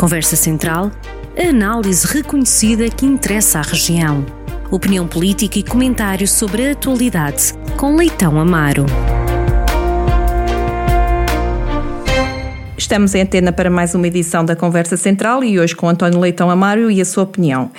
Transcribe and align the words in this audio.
Conversa 0.00 0.34
Central, 0.34 0.90
a 1.36 1.50
análise 1.50 2.06
reconhecida 2.06 2.88
que 2.88 3.04
interessa 3.04 3.58
à 3.58 3.62
região. 3.62 4.24
Opinião 4.70 5.06
política 5.06 5.58
e 5.58 5.62
comentários 5.62 6.32
sobre 6.32 6.66
a 6.66 6.72
atualidade, 6.72 7.52
com 7.76 7.96
Leitão 7.96 8.40
Amaro. 8.40 8.86
Estamos 12.90 13.14
em 13.14 13.22
antena 13.22 13.52
para 13.52 13.70
mais 13.70 13.94
uma 13.94 14.08
edição 14.08 14.44
da 14.44 14.56
Conversa 14.56 14.96
Central 14.96 15.44
e 15.44 15.60
hoje 15.60 15.76
com 15.76 15.88
António 15.88 16.18
Leitão 16.18 16.50
Amário 16.50 16.90
e 16.90 17.00
a 17.00 17.04
sua 17.04 17.22
opinião. 17.22 17.70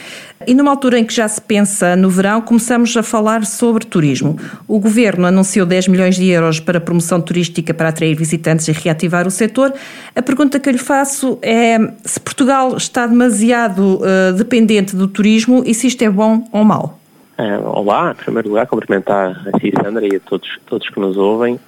E 0.48 0.54
numa 0.54 0.72
altura 0.72 1.00
em 1.00 1.04
que 1.04 1.14
já 1.14 1.28
se 1.28 1.42
pensa 1.42 1.98
no 1.98 2.10
verão, 2.10 2.40
começamos 2.40 2.96
a 2.96 3.04
falar 3.04 3.46
sobre 3.46 3.86
turismo. 3.86 4.38
O 4.70 4.80
Governo 4.80 5.28
anunciou 5.28 5.66
10 5.66 5.90
milhões 5.90 6.16
de 6.16 6.30
euros 6.30 6.62
para 6.62 6.80
promoção 6.80 7.20
turística 7.20 7.74
para 7.74 7.90
atrair 7.90 8.16
visitantes 8.16 8.70
e 8.70 8.72
reativar 8.72 9.28
o 9.28 9.30
setor. 9.30 9.74
A 10.16 10.22
pergunta 10.22 10.62
que 10.62 10.70
eu 10.70 10.72
lhe 10.72 10.80
faço 10.80 11.38
é 11.42 11.78
se 12.06 12.18
Portugal 12.18 12.78
está 12.78 13.06
demasiado 13.06 14.00
uh, 14.00 14.32
dependente 14.38 14.96
do 14.96 15.10
turismo 15.10 15.62
e 15.66 15.74
se 15.74 15.88
isto 15.88 16.02
é 16.06 16.10
bom 16.10 16.48
ou 16.54 16.64
mau? 16.64 16.98
Uh, 17.38 17.68
olá, 17.68 18.12
em 18.12 18.24
primeiro 18.24 18.48
lugar, 18.48 18.66
cumprimentar 18.66 19.32
a 19.54 19.84
Sandra 19.84 20.08
e 20.08 20.16
a 20.16 20.20
todos, 20.22 20.48
todos 20.66 20.88
que 20.88 21.02
nos 21.02 21.18
ouvem. 21.18 21.60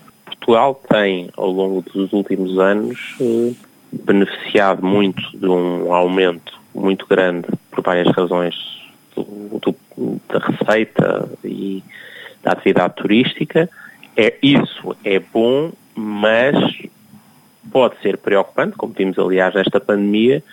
Portugal 0.44 0.82
tem, 0.90 1.30
ao 1.38 1.50
longo 1.50 1.82
dos 1.82 2.12
últimos 2.12 2.60
anos, 2.60 3.16
eh, 3.22 3.54
beneficiado 3.92 4.86
muito 4.86 5.22
de 5.38 5.48
um 5.48 5.94
aumento 5.94 6.60
muito 6.76 7.08
grande, 7.08 7.48
por 7.72 7.82
várias 7.82 8.14
razões, 8.14 8.54
do, 9.16 9.60
do, 9.60 10.22
da 10.28 10.40
receita 10.40 11.30
e 11.46 11.82
da 12.42 12.52
atividade 12.52 12.96
turística. 12.96 13.70
É, 14.18 14.36
isso 14.44 14.96
é 15.06 15.20
bom, 15.20 15.72
mas 15.96 16.58
pode 17.72 17.96
ser 18.02 18.18
preocupante, 18.18 18.76
como 18.76 18.94
vimos 18.94 19.18
aliás 19.18 19.56
nesta 19.56 19.80
pandemia, 19.80 20.44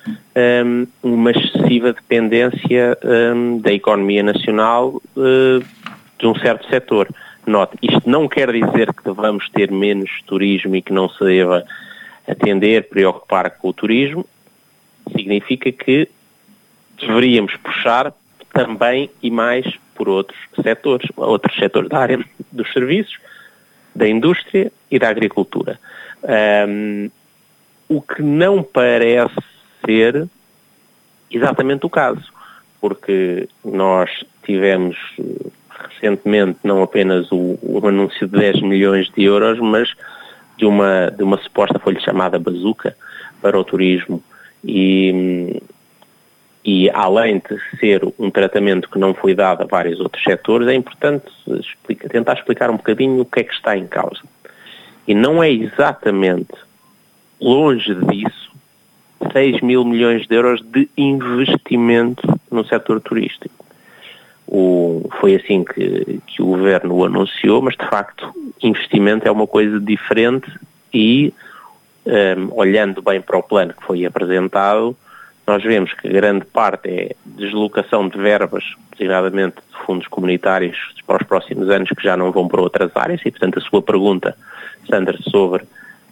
um, 0.64 0.86
uma 1.02 1.32
excessiva 1.32 1.92
dependência 1.92 2.96
um, 3.34 3.58
da 3.58 3.72
economia 3.72 4.22
nacional 4.22 5.02
uh, 5.16 5.64
de 6.18 6.26
um 6.26 6.34
certo 6.36 6.68
setor. 6.68 7.08
Note, 7.50 7.76
isto 7.82 8.08
não 8.08 8.28
quer 8.28 8.52
dizer 8.52 8.94
que 8.94 9.02
devamos 9.02 9.48
ter 9.50 9.72
menos 9.72 10.08
turismo 10.24 10.76
e 10.76 10.82
que 10.82 10.92
não 10.92 11.08
se 11.08 11.24
deva 11.24 11.64
atender, 12.26 12.88
preocupar 12.88 13.50
com 13.50 13.68
o 13.68 13.72
turismo. 13.72 14.24
Significa 15.10 15.72
que 15.72 16.08
deveríamos 17.00 17.56
puxar 17.56 18.14
também 18.52 19.10
e 19.20 19.32
mais 19.32 19.66
por 19.96 20.08
outros 20.08 20.38
setores, 20.62 21.10
outros 21.16 21.56
setores 21.56 21.88
da 21.88 21.98
área 21.98 22.24
dos 22.52 22.72
serviços, 22.72 23.18
da 23.96 24.08
indústria 24.08 24.70
e 24.88 24.98
da 24.98 25.08
agricultura. 25.08 25.80
Um, 26.68 27.10
o 27.88 28.00
que 28.00 28.22
não 28.22 28.62
parece 28.62 29.34
ser 29.84 30.28
exatamente 31.28 31.84
o 31.84 31.90
caso, 31.90 32.32
porque 32.80 33.48
nós 33.64 34.08
tivemos 34.44 34.96
recentemente 35.88 36.58
não 36.62 36.82
apenas 36.82 37.30
o, 37.30 37.58
o, 37.62 37.80
anúncio 37.86 38.26
de 38.26 38.38
10 38.38 38.62
milhões 38.62 39.10
de 39.10 39.24
euros, 39.24 39.58
mas 39.58 39.92
de 40.56 40.66
uma, 40.66 41.10
de 41.10 41.22
uma 41.22 41.38
suposta 41.38 41.78
folha 41.78 42.00
chamada 42.00 42.38
bazuca 42.38 42.96
para 43.40 43.58
o 43.58 43.64
turismo 43.64 44.22
e, 44.62 45.62
e 46.64 46.90
além 46.90 47.38
de 47.38 47.78
ser 47.78 48.02
um 48.18 48.30
tratamento 48.30 48.88
que 48.90 48.98
não 48.98 49.14
foi 49.14 49.34
dado 49.34 49.62
a 49.62 49.66
vários 49.66 50.00
outros 50.00 50.22
setores, 50.22 50.68
é 50.68 50.74
importante 50.74 51.26
explica, 51.48 52.08
tentar 52.08 52.34
explicar 52.34 52.70
um 52.70 52.76
bocadinho 52.76 53.20
o 53.20 53.24
que 53.24 53.40
é 53.40 53.44
que 53.44 53.54
está 53.54 53.76
em 53.76 53.86
causa. 53.86 54.22
E 55.08 55.14
não 55.14 55.42
é 55.42 55.50
exatamente 55.50 56.52
longe 57.40 57.94
disso 57.94 58.50
6 59.32 59.60
mil 59.60 59.84
milhões 59.84 60.26
de 60.26 60.34
euros 60.34 60.62
de 60.62 60.88
investimento 60.96 62.22
no 62.50 62.64
setor 62.64 63.00
turístico. 63.00 63.59
O, 64.52 65.08
foi 65.20 65.36
assim 65.36 65.62
que, 65.62 66.20
que 66.26 66.42
o 66.42 66.46
governo 66.46 66.96
o 66.96 67.04
anunciou, 67.04 67.62
mas 67.62 67.76
de 67.76 67.88
facto 67.88 68.34
investimento 68.60 69.28
é 69.28 69.30
uma 69.30 69.46
coisa 69.46 69.78
diferente 69.78 70.50
e, 70.92 71.32
um, 72.04 72.58
olhando 72.58 73.00
bem 73.00 73.20
para 73.20 73.38
o 73.38 73.42
plano 73.44 73.72
que 73.72 73.84
foi 73.84 74.04
apresentado, 74.04 74.96
nós 75.46 75.62
vemos 75.62 75.92
que 75.94 76.08
grande 76.08 76.44
parte 76.44 76.88
é 76.88 77.16
deslocação 77.24 78.08
de 78.08 78.18
verbas, 78.18 78.64
designadamente 78.92 79.56
de 79.56 79.86
fundos 79.86 80.08
comunitários 80.08 80.76
para 81.06 81.22
os 81.22 81.28
próximos 81.28 81.70
anos 81.70 81.88
que 81.90 82.02
já 82.02 82.16
não 82.16 82.32
vão 82.32 82.48
para 82.48 82.60
outras 82.60 82.90
áreas 82.96 83.20
e, 83.24 83.30
portanto, 83.30 83.58
a 83.58 83.62
sua 83.62 83.80
pergunta, 83.80 84.36
Sandra, 84.88 85.16
sobre 85.30 85.62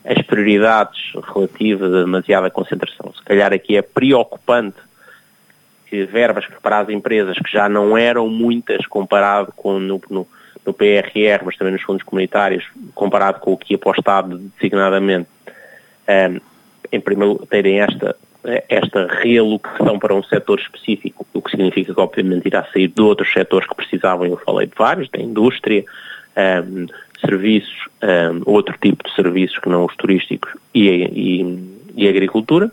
as 0.05 0.23
prioridades 0.23 1.13
relativas 1.35 1.93
a 1.93 2.01
demasiada 2.01 2.51
concentração, 2.51 3.13
se 3.13 3.23
calhar 3.25 3.53
aqui 3.53 3.77
é 3.77 3.83
preocupante 3.83 4.79
que 5.89 6.05
verbas 6.05 6.47
para 6.63 6.81
as 6.81 6.89
empresas 6.89 7.37
que 7.39 7.51
já 7.51 7.69
não 7.69 7.97
eram 7.97 8.29
muitas 8.29 8.87
comparado 8.87 9.53
com 9.57 9.79
no, 9.79 10.01
no, 10.11 10.27
no 10.65 10.73
PRR, 10.73 11.45
mas 11.45 11.57
também 11.57 11.73
nos 11.73 11.83
fundos 11.83 12.03
comunitários, 12.03 12.65
comparado 12.95 13.41
com 13.41 13.53
o 13.53 13.57
que 13.57 13.75
apostado 13.75 14.39
designadamente, 14.39 15.29
um, 16.07 16.13
ehm, 16.13 16.41
em 16.93 17.01
primeiro 17.01 17.47
terem 17.47 17.81
esta, 17.81 18.17
esta 18.69 19.07
realocação 19.07 19.99
para 19.99 20.15
um 20.15 20.23
setor 20.23 20.59
específico, 20.59 21.27
o 21.33 21.43
que 21.43 21.51
significa 21.51 21.95
que 21.95 22.01
obviamente 22.01 22.47
irá 22.47 22.65
sair 22.73 22.89
de 22.89 23.01
outros 23.01 23.33
setores 23.33 23.69
que 23.69 23.75
precisavam, 23.75 24.27
eu 24.27 24.37
falei 24.39 24.67
de 24.67 24.75
vários, 24.77 25.09
da 25.11 25.19
indústria, 25.19 25.85
um, 26.37 26.41
ehm, 26.41 26.87
serviços, 27.21 27.89
um, 28.03 28.07
ehm, 28.07 28.43
outro 28.45 28.77
tipo 28.81 29.05
de 29.05 29.15
serviços 29.15 29.59
que 29.59 29.69
não 29.69 29.87
os 29.87 29.97
turísticos 29.97 30.53
e, 30.75 30.89
e, 30.89 31.79
e 31.97 32.09
agricultura, 32.09 32.71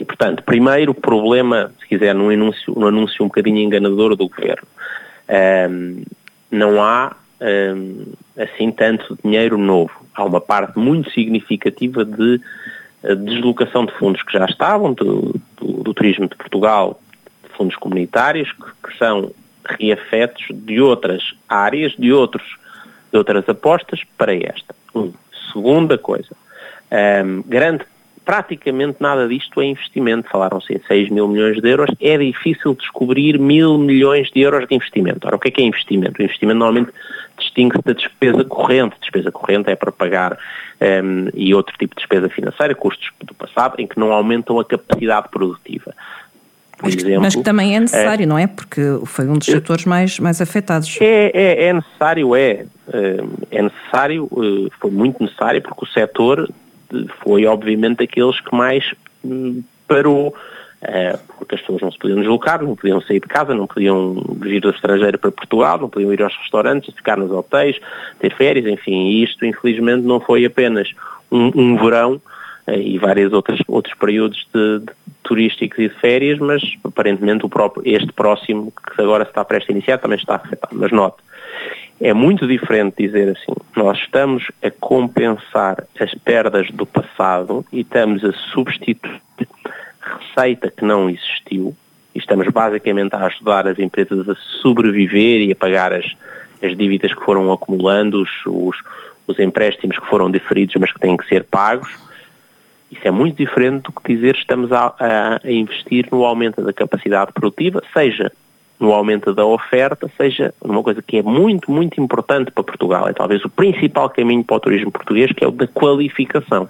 e, 0.00 0.04
portanto, 0.04 0.42
primeiro 0.42 0.94
problema, 0.94 1.72
se 1.80 1.86
quiser, 1.86 2.14
no 2.14 2.30
anúncio, 2.30 2.74
no 2.74 2.86
anúncio 2.86 3.24
um 3.24 3.28
bocadinho 3.28 3.58
enganador 3.58 4.16
do 4.16 4.28
governo. 4.28 4.66
Um, 5.70 6.02
não 6.50 6.82
há 6.82 7.16
um, 7.40 8.06
assim 8.36 8.70
tanto 8.70 9.18
dinheiro 9.22 9.58
novo. 9.58 9.92
Há 10.14 10.24
uma 10.24 10.40
parte 10.40 10.78
muito 10.78 11.10
significativa 11.10 12.04
de 12.04 12.40
deslocação 13.24 13.86
de 13.86 13.92
fundos 13.92 14.22
que 14.22 14.32
já 14.32 14.44
estavam 14.44 14.92
do, 14.92 15.34
do, 15.56 15.84
do 15.84 15.94
turismo 15.94 16.28
de 16.28 16.34
Portugal, 16.34 17.00
de 17.44 17.56
fundos 17.56 17.76
comunitários, 17.76 18.50
que, 18.52 18.88
que, 18.88 18.98
são 18.98 19.30
reafetos 19.64 20.46
de 20.50 20.80
outras 20.80 21.22
áreas, 21.48 21.92
de, 21.92 22.12
outros, 22.12 22.56
de 23.12 23.18
outras 23.18 23.48
apostas 23.48 24.00
para 24.16 24.34
esta. 24.34 24.74
Um. 24.94 25.12
Segunda 25.52 25.96
coisa, 25.96 26.36
um, 27.24 27.42
grande 27.42 27.84
praticamente 28.28 28.98
nada 29.00 29.26
disto 29.26 29.58
é 29.58 29.64
investimento. 29.64 30.28
Falaram-se 30.28 30.70
em 30.74 30.80
6 30.86 31.08
mil 31.08 31.26
milhões 31.26 31.62
de 31.62 31.66
euros. 31.66 31.88
É 31.98 32.18
difícil 32.18 32.74
descobrir 32.74 33.38
mil 33.38 33.78
milhões 33.78 34.30
de 34.30 34.42
euros 34.42 34.68
de 34.68 34.74
investimento. 34.74 35.26
Ora, 35.26 35.36
o 35.36 35.38
que 35.38 35.48
é 35.48 35.50
que 35.50 35.62
é 35.62 35.64
investimento? 35.64 36.20
O 36.20 36.22
investimento 36.22 36.58
normalmente 36.58 36.92
distingue-se 37.38 37.82
da 37.82 37.94
despesa 37.94 38.44
corrente. 38.44 38.96
Despesa 39.00 39.32
corrente 39.32 39.70
é 39.70 39.76
para 39.76 39.90
pagar 39.90 40.36
um, 41.02 41.30
e 41.32 41.54
outro 41.54 41.74
tipo 41.78 41.94
de 41.94 42.02
despesa 42.02 42.28
financeira, 42.28 42.74
custos 42.74 43.10
do 43.24 43.32
passado, 43.32 43.76
em 43.78 43.86
que 43.86 43.98
não 43.98 44.12
aumentam 44.12 44.60
a 44.60 44.64
capacidade 44.66 45.30
produtiva. 45.30 45.94
Mas, 46.82 46.96
exemplo, 46.96 47.22
mas 47.22 47.34
que 47.34 47.42
também 47.42 47.76
é 47.76 47.80
necessário, 47.80 48.24
é, 48.24 48.26
não 48.26 48.38
é? 48.38 48.46
Porque 48.46 48.82
foi 49.06 49.26
um 49.26 49.38
dos 49.38 49.46
setores 49.46 49.86
mais, 49.86 50.18
mais 50.18 50.38
afetados. 50.42 50.98
É, 51.00 51.30
é, 51.32 51.64
é 51.68 51.72
necessário, 51.72 52.36
é. 52.36 52.66
Hum, 52.92 53.30
é 53.50 53.62
necessário, 53.62 54.28
eh, 54.32 54.70
foi 54.78 54.90
muito 54.90 55.22
necessário, 55.22 55.62
porque 55.62 55.84
o 55.84 55.88
setor 55.88 56.48
foi 57.22 57.46
obviamente 57.46 58.02
aqueles 58.02 58.40
que 58.40 58.54
mais 58.54 58.94
hum, 59.24 59.62
parou, 59.86 60.28
uh, 60.28 61.18
porque 61.38 61.54
as 61.54 61.60
pessoas 61.60 61.82
não 61.82 61.92
se 61.92 61.98
podiam 61.98 62.20
deslocar, 62.20 62.62
não 62.62 62.76
podiam 62.76 63.00
sair 63.00 63.20
de 63.20 63.26
casa, 63.26 63.54
não 63.54 63.66
podiam 63.66 64.14
vir 64.40 64.60
do 64.60 64.70
estrangeiro 64.70 65.18
para 65.18 65.30
Portugal, 65.30 65.78
não 65.78 65.88
podiam 65.88 66.12
ir 66.12 66.22
aos 66.22 66.36
restaurantes, 66.36 66.94
ficar 66.94 67.16
nos 67.16 67.30
hotéis, 67.30 67.78
ter 68.18 68.34
férias, 68.34 68.66
enfim, 68.66 69.08
e 69.08 69.24
isto 69.24 69.44
infelizmente 69.44 70.06
não 70.06 70.20
foi 70.20 70.44
apenas 70.44 70.88
um, 71.30 71.50
um 71.54 71.76
verão 71.76 72.20
uh, 72.66 72.72
e 72.72 72.98
vários 72.98 73.32
outros, 73.32 73.60
outros 73.66 73.94
períodos 73.94 74.46
de, 74.52 74.80
de, 74.80 74.92
turísticos 75.22 75.78
e 75.78 75.88
de 75.88 75.94
férias, 75.96 76.38
mas 76.38 76.62
aparentemente 76.82 77.44
o 77.44 77.48
próprio, 77.48 77.82
este 77.84 78.12
próximo 78.12 78.72
que 78.72 79.02
agora 79.02 79.24
se 79.24 79.30
está 79.30 79.44
prestes 79.44 79.70
a 79.70 79.72
iniciar 79.72 79.98
também 79.98 80.18
está 80.18 80.36
afetado. 80.36 80.74
Mas 80.74 80.90
note, 80.90 81.18
é 82.00 82.12
muito 82.12 82.46
diferente 82.46 83.02
dizer 83.02 83.30
assim, 83.30 83.52
nós 83.76 83.98
estamos 83.98 84.44
a 84.62 84.70
compensar 84.70 85.84
as 85.98 86.14
perdas 86.14 86.70
do 86.70 86.86
passado 86.86 87.64
e 87.72 87.80
estamos 87.80 88.24
a 88.24 88.32
substituir 88.52 89.20
receita 90.00 90.70
que 90.70 90.84
não 90.84 91.10
existiu 91.10 91.76
e 92.14 92.18
estamos 92.18 92.48
basicamente 92.48 93.14
a 93.14 93.26
ajudar 93.26 93.66
as 93.66 93.78
empresas 93.78 94.28
a 94.28 94.34
sobreviver 94.62 95.42
e 95.42 95.52
a 95.52 95.56
pagar 95.56 95.92
as, 95.92 96.06
as 96.62 96.76
dívidas 96.76 97.12
que 97.12 97.24
foram 97.24 97.52
acumulando, 97.52 98.22
os, 98.22 98.30
os, 98.46 98.76
os 99.26 99.38
empréstimos 99.38 99.98
que 99.98 100.06
foram 100.06 100.30
deferidos 100.30 100.76
mas 100.76 100.92
que 100.92 101.00
têm 101.00 101.16
que 101.16 101.28
ser 101.28 101.44
pagos. 101.44 101.92
Isso 102.90 103.06
é 103.06 103.10
muito 103.10 103.36
diferente 103.36 103.82
do 103.82 103.92
que 103.92 104.14
dizer 104.14 104.36
estamos 104.36 104.72
a, 104.72 104.94
a, 104.98 105.40
a 105.44 105.50
investir 105.50 106.06
no 106.10 106.24
aumento 106.24 106.62
da 106.62 106.72
capacidade 106.72 107.32
produtiva, 107.32 107.82
seja 107.92 108.32
no 108.78 108.92
aumento 108.92 109.34
da 109.34 109.44
oferta 109.44 110.10
seja 110.16 110.54
uma 110.60 110.82
coisa 110.82 111.02
que 111.02 111.18
é 111.18 111.22
muito, 111.22 111.70
muito 111.70 112.00
importante 112.00 112.50
para 112.50 112.62
Portugal. 112.62 113.08
É 113.08 113.12
talvez 113.12 113.44
o 113.44 113.48
principal 113.48 114.08
caminho 114.10 114.44
para 114.44 114.56
o 114.56 114.60
turismo 114.60 114.92
português, 114.92 115.32
que 115.32 115.44
é 115.44 115.48
o 115.48 115.50
da 115.50 115.66
qualificação. 115.66 116.68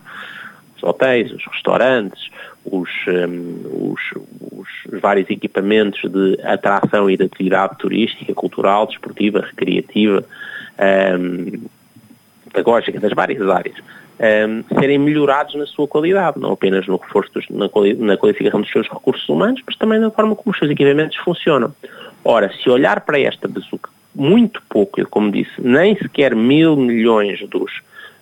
os 0.77 0.83
hotéis, 0.83 1.31
os 1.33 1.45
restaurantes, 1.47 2.31
os, 2.65 2.89
um, 3.09 3.93
os, 3.93 4.01
os, 4.53 5.01
vários 5.01 5.29
equipamentos 5.29 6.01
de 6.11 6.41
atração 6.43 7.11
e 7.11 7.17
de 7.17 7.25
atividade 7.25 7.77
turística, 7.79 8.33
cultural, 8.35 8.87
desportiva, 8.87 9.41
recreativa, 9.41 10.25
um, 11.19 11.69
pedagógica, 12.49 12.99
das 12.99 13.12
várias 13.12 13.41
áreas, 13.49 13.77
um, 14.19 14.79
serem 14.79 14.99
melhorados 14.99 15.55
na 15.55 15.67
sua 15.67 15.87
qualidade, 15.87 16.39
não 16.39 16.53
apenas 16.53 16.87
no 16.87 16.97
reforço 16.97 17.33
dos, 17.33 17.49
na, 17.49 17.69
na 17.99 18.17
qualificação 18.17 18.61
dos 18.61 18.71
seus 18.71 18.89
recursos 18.89 19.29
humanos, 19.29 19.62
mas 19.67 19.77
também 19.77 19.99
na 19.99 20.11
forma 20.11 20.35
como 20.35 20.53
os 20.53 20.59
seus 20.59 20.71
equipamentos 20.71 21.17
funcionam. 21.19 21.73
Ora, 22.25 22.50
se 22.53 22.69
olhar 22.69 23.00
para 23.03 23.21
esta 23.21 23.47
bazuca, 23.47 23.91
muito 24.15 24.61
pouco, 24.69 25.05
como 25.09 25.31
disse, 25.31 25.53
nem 25.59 25.97
sequer 25.97 26.35
mil 26.35 26.77
milhões 26.77 27.41
dos, 27.49 27.71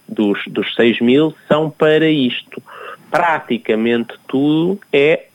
dos, 0.07 0.39
dos 0.47 0.75
6 0.75 1.01
mil 1.01 1.35
são 1.49 1.71
para 1.71 2.09
isto. 2.09 2.63
Praticamente 3.11 4.15
tudo 4.29 4.79
é, 4.93 5.27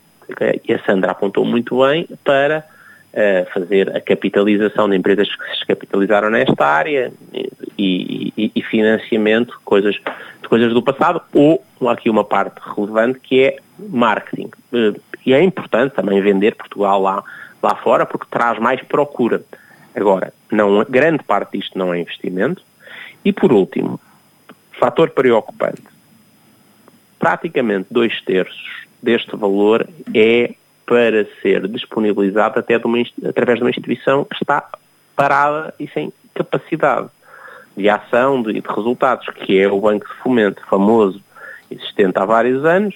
e 0.68 0.74
a 0.74 0.80
Sandra 0.84 1.12
apontou 1.12 1.44
muito 1.44 1.84
bem, 1.84 2.08
para 2.24 2.64
fazer 3.54 3.96
a 3.96 4.00
capitalização 4.00 4.90
de 4.90 4.96
empresas 4.96 5.28
que 5.36 5.58
se 5.58 5.66
capitalizaram 5.66 6.30
nesta 6.30 6.66
área 6.66 7.12
e, 7.78 8.34
e, 8.38 8.52
e 8.56 8.62
financiamento 8.64 9.60
coisas, 9.66 9.96
de 9.96 10.48
coisas 10.48 10.74
do 10.74 10.82
passado, 10.82 11.22
ou 11.34 11.62
aqui 11.90 12.10
uma 12.10 12.24
parte 12.24 12.60
relevante 12.76 13.20
que 13.20 13.44
é 13.44 13.58
marketing. 13.78 14.50
Uh, 14.72 15.00
e 15.26 15.34
é 15.34 15.42
importante 15.42 15.94
também 15.94 16.22
vender 16.22 16.56
Portugal 16.56 17.02
lá, 17.02 17.24
lá 17.62 17.76
fora 17.76 18.06
porque 18.06 18.26
traz 18.30 18.58
mais 18.60 18.82
procura. 18.84 19.44
Agora, 19.96 20.34
não, 20.52 20.86
grande 20.90 21.24
parte 21.24 21.58
disto 21.58 21.78
não 21.78 21.94
é 21.94 22.00
investimento. 22.00 22.64
E 23.24 23.32
por 23.32 23.52
último, 23.52 24.00
Fator 24.80 25.12
preocupante. 25.12 25.84
Praticamente 27.20 27.88
dois 27.92 28.20
terços 28.22 28.88
deste 29.02 29.36
valor 29.36 29.88
é 30.14 30.56
para 30.92 31.26
ser 31.42 31.70
disponibilizado 31.70 32.60
até 32.60 32.78
de 32.78 32.86
uma, 32.86 33.02
através 33.26 33.58
de 33.58 33.64
uma 33.64 33.70
instituição 33.70 34.26
que 34.26 34.36
está 34.36 34.68
parada 35.16 35.74
e 35.80 35.88
sem 35.88 36.12
capacidade 36.36 37.08
de 37.78 37.88
ação 37.88 38.42
e 38.42 38.56
de, 38.56 38.62
de, 38.62 38.68
resultados, 38.68 39.26
que 39.28 39.58
é 39.58 39.72
o 39.72 39.80
Banco 39.80 40.06
de 40.06 40.14
Fomento, 40.16 40.62
famoso, 40.70 41.22
existente 41.72 42.20
há 42.20 42.26
vários 42.26 42.66
anos, 42.66 42.94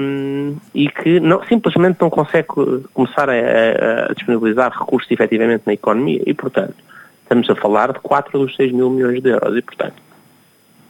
um, 0.00 0.56
e 0.74 0.88
que 0.88 1.20
não, 1.20 1.44
simplesmente 1.44 1.98
não 2.00 2.10
consegue 2.10 2.48
começar 2.92 3.30
a, 3.30 4.10
a, 4.10 4.12
disponibilizar 4.12 4.76
recursos 4.76 5.08
efetivamente 5.08 5.62
na 5.64 5.74
economia. 5.74 6.24
E, 6.26 6.34
portanto, 6.34 6.74
estamos 7.22 7.48
a 7.48 7.54
falar 7.54 7.92
de 7.92 8.00
4 8.00 8.36
dos 8.36 8.56
6 8.56 8.72
mil 8.72 8.90
milhões 8.90 9.22
de 9.22 9.30
euros. 9.30 9.56
E, 9.56 9.62
portanto, 9.62 10.02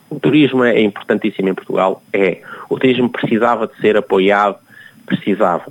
o 0.08 0.18
turismo 0.18 0.64
é 0.64 0.80
importantíssimo 0.80 1.50
em 1.50 1.54
Portugal, 1.54 2.02
é. 2.10 2.40
O 2.70 2.78
turismo 2.78 3.10
precisava 3.10 3.66
de 3.66 3.76
ser 3.82 3.98
apoiado, 3.98 4.56
precisava. 5.04 5.70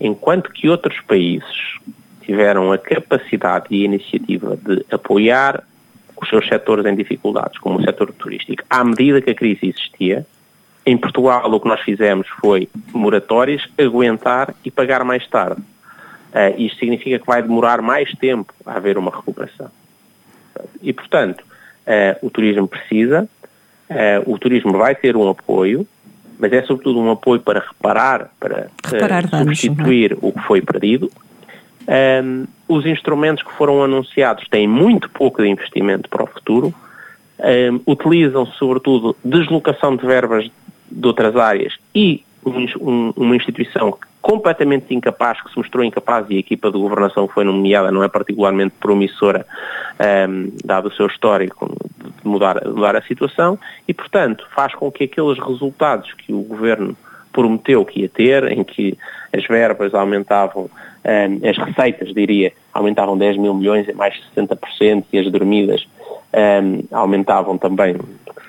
Enquanto 0.00 0.50
que 0.50 0.68
outros 0.68 1.00
países 1.00 1.78
tiveram 2.22 2.72
a 2.72 2.78
capacidade 2.78 3.66
e 3.70 3.82
a 3.82 3.84
iniciativa 3.84 4.56
de 4.56 4.84
apoiar 4.90 5.62
os 6.20 6.28
seus 6.28 6.46
setores 6.48 6.84
em 6.86 6.94
dificuldades, 6.94 7.58
como 7.58 7.78
o 7.78 7.82
setor 7.82 8.12
turístico, 8.12 8.64
à 8.68 8.82
medida 8.82 9.20
que 9.20 9.30
a 9.30 9.34
crise 9.34 9.68
existia, 9.68 10.26
em 10.84 10.96
Portugal 10.96 11.50
o 11.50 11.60
que 11.60 11.68
nós 11.68 11.80
fizemos 11.80 12.26
foi 12.40 12.68
moratórias, 12.92 13.62
aguentar 13.78 14.54
e 14.64 14.70
pagar 14.70 15.04
mais 15.04 15.26
tarde. 15.28 15.60
Uh, 15.60 16.60
isto 16.60 16.78
significa 16.78 17.18
que 17.18 17.26
vai 17.26 17.42
demorar 17.42 17.80
mais 17.80 18.10
tempo 18.12 18.52
a 18.64 18.76
haver 18.76 18.98
uma 18.98 19.10
recuperação. 19.10 19.70
E, 20.82 20.92
portanto, 20.92 21.44
Uh, 21.86 22.26
o 22.26 22.30
turismo 22.30 22.66
precisa, 22.66 23.28
uh, 23.88 24.32
o 24.32 24.36
turismo 24.40 24.72
vai 24.72 24.92
ter 24.92 25.16
um 25.16 25.28
apoio, 25.28 25.86
mas 26.38 26.52
é 26.52 26.62
sobretudo 26.62 27.00
um 27.00 27.10
apoio 27.10 27.40
para 27.40 27.60
reparar, 27.60 28.30
para 28.38 28.68
reparar 28.84 29.24
uh, 29.24 29.38
substituir 29.38 30.10
danos, 30.10 30.24
o 30.24 30.32
que 30.32 30.46
foi 30.46 30.60
perdido. 30.60 31.10
Um, 31.88 32.46
os 32.68 32.84
instrumentos 32.84 33.42
que 33.44 33.52
foram 33.52 33.82
anunciados 33.82 34.46
têm 34.48 34.66
muito 34.66 35.08
pouco 35.10 35.42
de 35.42 35.48
investimento 35.48 36.08
para 36.08 36.24
o 36.24 36.26
futuro, 36.26 36.74
um, 37.38 37.80
utilizam 37.86 38.46
sobretudo 38.46 39.16
deslocação 39.24 39.96
de 39.96 40.04
verbas 40.04 40.50
de 40.90 41.06
outras 41.06 41.36
áreas 41.36 41.74
e 41.94 42.24
um, 42.44 43.12
uma 43.16 43.36
instituição 43.36 43.96
completamente 44.20 44.94
incapaz, 44.94 45.40
que 45.40 45.50
se 45.50 45.56
mostrou 45.56 45.84
incapaz 45.84 46.26
e 46.28 46.36
a 46.36 46.38
equipa 46.38 46.70
de 46.70 46.78
governação 46.78 47.28
que 47.28 47.34
foi 47.34 47.44
nomeada 47.44 47.92
não 47.92 48.02
é 48.02 48.08
particularmente 48.08 48.74
promissora, 48.80 49.46
um, 50.00 50.04
ehm, 50.04 50.52
dado 50.64 50.88
o 50.88 50.92
seu 50.92 51.06
histórico, 51.06 51.72
de 52.22 52.28
mudar, 52.28 52.64
mudar 52.66 52.96
a 52.96 53.02
situação 53.02 53.58
e, 53.86 53.94
portanto, 53.94 54.46
faz 54.54 54.74
com 54.74 54.90
que 54.90 55.04
aqueles 55.04 55.38
resultados 55.38 56.12
que 56.14 56.32
o 56.32 56.42
governo 56.42 56.96
prometeu 57.32 57.84
que 57.84 58.00
ia 58.00 58.08
ter, 58.08 58.50
em 58.50 58.64
que 58.64 58.98
as 59.32 59.46
verbas 59.46 59.94
aumentavam, 59.94 60.64
um, 60.64 60.68
ehm, 61.04 61.40
as 61.48 61.58
receitas, 61.58 62.12
diria, 62.12 62.52
aumentavam 62.72 63.16
10 63.16 63.36
mil 63.36 63.54
milhões 63.54 63.88
em 63.88 63.92
mais 63.92 64.14
de 64.14 64.22
60% 64.34 65.04
e 65.12 65.18
as 65.18 65.30
dormidas 65.30 65.86
um, 66.32 66.38
ehm, 66.38 66.80
aumentavam 66.90 67.56
também, 67.58 67.96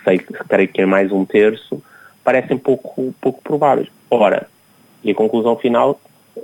sei, 0.03 0.19
creio 0.19 0.69
que 0.69 0.81
em 0.81 0.85
mais 0.85 1.11
um 1.11 1.25
terço, 1.25 1.83
parecem 2.23 2.57
pouco, 2.57 3.13
pouco 3.21 3.41
prováveis. 3.41 3.89
Ora, 4.09 4.47
e 5.07 5.11
a 5.11 5.15
conclusão 5.15 5.55
final 5.55 5.99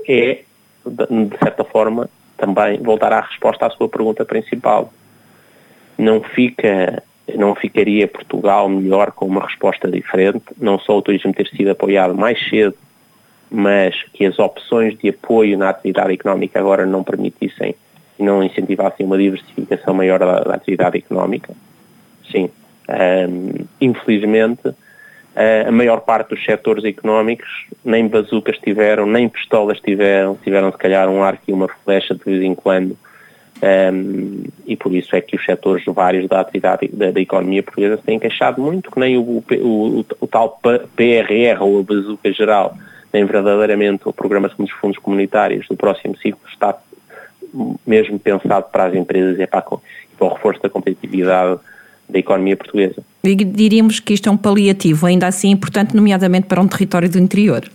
é, 0.07 0.39
de 0.86 1.38
certa 1.38 1.63
forma, 1.65 2.10
também 2.38 2.77
voltar 2.81 3.12
à 3.12 3.21
resposta 3.21 3.65
à 3.65 3.69
sua 3.69 3.89
pergunta 3.89 4.24
principal. 4.24 4.92
Não 5.98 6.21
fica, 6.21 7.04
não 7.36 7.54
ficaria 7.54 8.07
Portugal 8.07 8.69
melhor 8.69 9.12
com 9.12 9.25
uma 9.25 9.45
resposta 9.45 9.92
diferente, 9.92 10.44
não 10.57 10.80
só 10.80 10.98
o 10.98 11.01
turismo 11.01 11.33
ter 11.33 11.48
sido 11.50 11.71
apoiado 11.71 12.15
mais 12.15 12.39
cedo, 12.50 12.75
mas 13.51 14.01
que 14.13 14.25
as 14.25 14.39
opções 14.39 14.98
de 14.98 15.09
apoio 15.09 15.57
na 15.57 15.69
atividade 15.69 16.13
económica 16.13 16.59
agora 16.59 16.86
não 16.86 17.04
permitissem 17.04 17.75
e 18.18 18.24
não 18.24 18.44
incentivassem 18.44 19.06
uma 19.06 19.18
diversificação 19.18 19.94
maior 19.94 20.19
da, 20.19 20.39
da 20.39 20.56
atividade 20.56 20.98
económica? 20.98 21.54
Sim. 22.31 22.50
Um, 22.89 23.66
infelizmente, 23.80 24.74
a 25.35 25.71
maior 25.71 26.01
parte 26.01 26.30
dos 26.30 26.44
setores 26.45 26.83
económicos 26.83 27.47
nem 27.83 28.07
bazucas 28.07 28.57
tiveram, 28.57 29.06
nem 29.06 29.27
pistolas 29.27 29.80
tiveram, 29.80 30.35
tiveram 30.44 30.71
se 30.71 30.77
calhar 30.77 31.09
um 31.09 31.24
arco 31.24 31.44
e 31.47 31.53
uma 31.53 31.68
flecha 31.68 32.13
de 32.13 32.24
vez 32.24 32.44
em 32.44 32.53
quando. 32.53 32.97
Um, 33.63 34.44
e 34.68 34.75
por 34.75 34.94
isso 34.94 35.15
é 35.15 35.21
que 35.21 35.38
os 35.38 35.45
setores 35.45 35.85
vários 35.85 36.27
da 36.27 36.41
atividade 36.41 36.89
da, 36.89 37.12
da 37.12 37.21
economia 37.21 37.63
portuguesa 37.63 37.97
se 37.97 38.03
têm 38.03 38.19
queixado 38.19 38.62
muito, 38.62 38.91
que 38.91 39.00
nem 39.00 39.18
o, 39.18 39.21
o, 39.21 39.44
o, 39.62 40.06
o 40.19 40.27
tal 40.27 40.59
PRR 40.95 41.61
ou 41.61 41.80
a 41.80 41.83
bazuca 41.83 42.31
geral, 42.33 42.75
nem 43.13 43.23
verdadeiramente 43.25 44.02
o 44.06 44.11
programa 44.11 44.49
dos 44.49 44.71
fundos 44.71 44.97
comunitários 44.97 45.66
do 45.68 45.78
próximo 45.78 46.18
ciclo 46.18 46.42
está 46.52 46.78
mesmo 47.85 48.19
pensado 48.19 48.66
para 48.69 48.85
as 48.85 48.95
empresas 48.95 49.40
e 49.40 49.47
para, 49.47 49.61
para 49.61 49.80
o 50.19 50.28
reforço 50.28 50.61
da 50.61 50.69
competitividade 50.69 51.59
da 52.07 52.19
economia 52.19 52.57
portuguesa. 52.57 53.04
E 53.24 53.36
diríamos 53.36 54.00
que 54.00 54.14
isto 54.14 54.30
é 54.30 54.31
um 54.31 54.38
paliativo, 54.38 55.06
ainda 55.06 55.28
assim 55.28 55.50
importante, 55.50 55.95
nomeadamente 55.95 56.48
para 56.48 56.62
um 56.62 56.68
território 56.68 57.10
do 57.10 57.18
interior. 57.18 57.69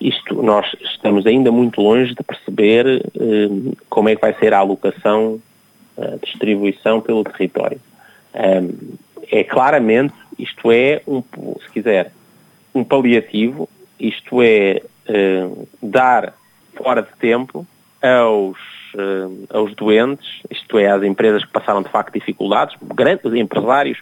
Isto, 0.00 0.42
nós 0.42 0.66
estamos 0.82 1.26
ainda 1.26 1.50
muito 1.52 1.80
longe 1.80 2.14
de 2.14 2.22
perceber 2.22 3.04
eh, 3.14 3.74
como 3.88 4.08
é 4.08 4.16
que 4.16 4.20
vai 4.20 4.34
ser 4.34 4.52
a 4.52 4.58
alocação, 4.58 5.40
a 5.96 6.16
distribuição 6.24 7.00
pelo 7.00 7.22
território. 7.24 7.80
Um, 8.34 8.96
é 9.30 9.44
claramente, 9.44 10.14
isto 10.38 10.72
é, 10.72 11.02
um, 11.06 11.22
se 11.64 11.70
quiser, 11.72 12.12
um 12.74 12.82
paliativo, 12.82 13.68
isto 14.00 14.42
é, 14.42 14.82
uh, 15.08 15.68
dar 15.82 16.34
fora 16.74 17.02
de 17.02 17.10
tempo 17.18 17.66
aos 18.02 18.56
uh, 18.94 19.46
aos 19.50 19.74
doentes, 19.74 20.26
isto 20.50 20.78
é, 20.78 20.90
às 20.90 21.02
empresas 21.02 21.44
que 21.44 21.52
passaram 21.52 21.82
de 21.82 21.88
facto 21.88 22.12
dificuldades, 22.12 22.76
grandes 22.94 23.32
empresários 23.34 23.98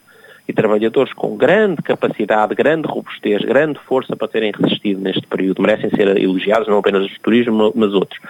e 0.49 0.53
trabalhadores 0.53 1.13
com 1.13 1.37
grande 1.37 1.81
capacidade, 1.83 2.55
grande 2.55 2.89
robustez, 2.89 3.43
grande 3.43 3.79
força 3.87 4.17
para 4.17 4.29
terem 4.29 4.53
resistido 4.53 5.01
neste 5.01 5.27
período, 5.27 5.63
merecem 5.63 5.91
ser 5.91 6.09
elogiados, 6.17 6.69
não 6.69 6.79
apenas 6.79 7.05
o 7.05 7.21
turismo, 7.21 7.73
mas 7.75 7.93
outros, 7.93 8.21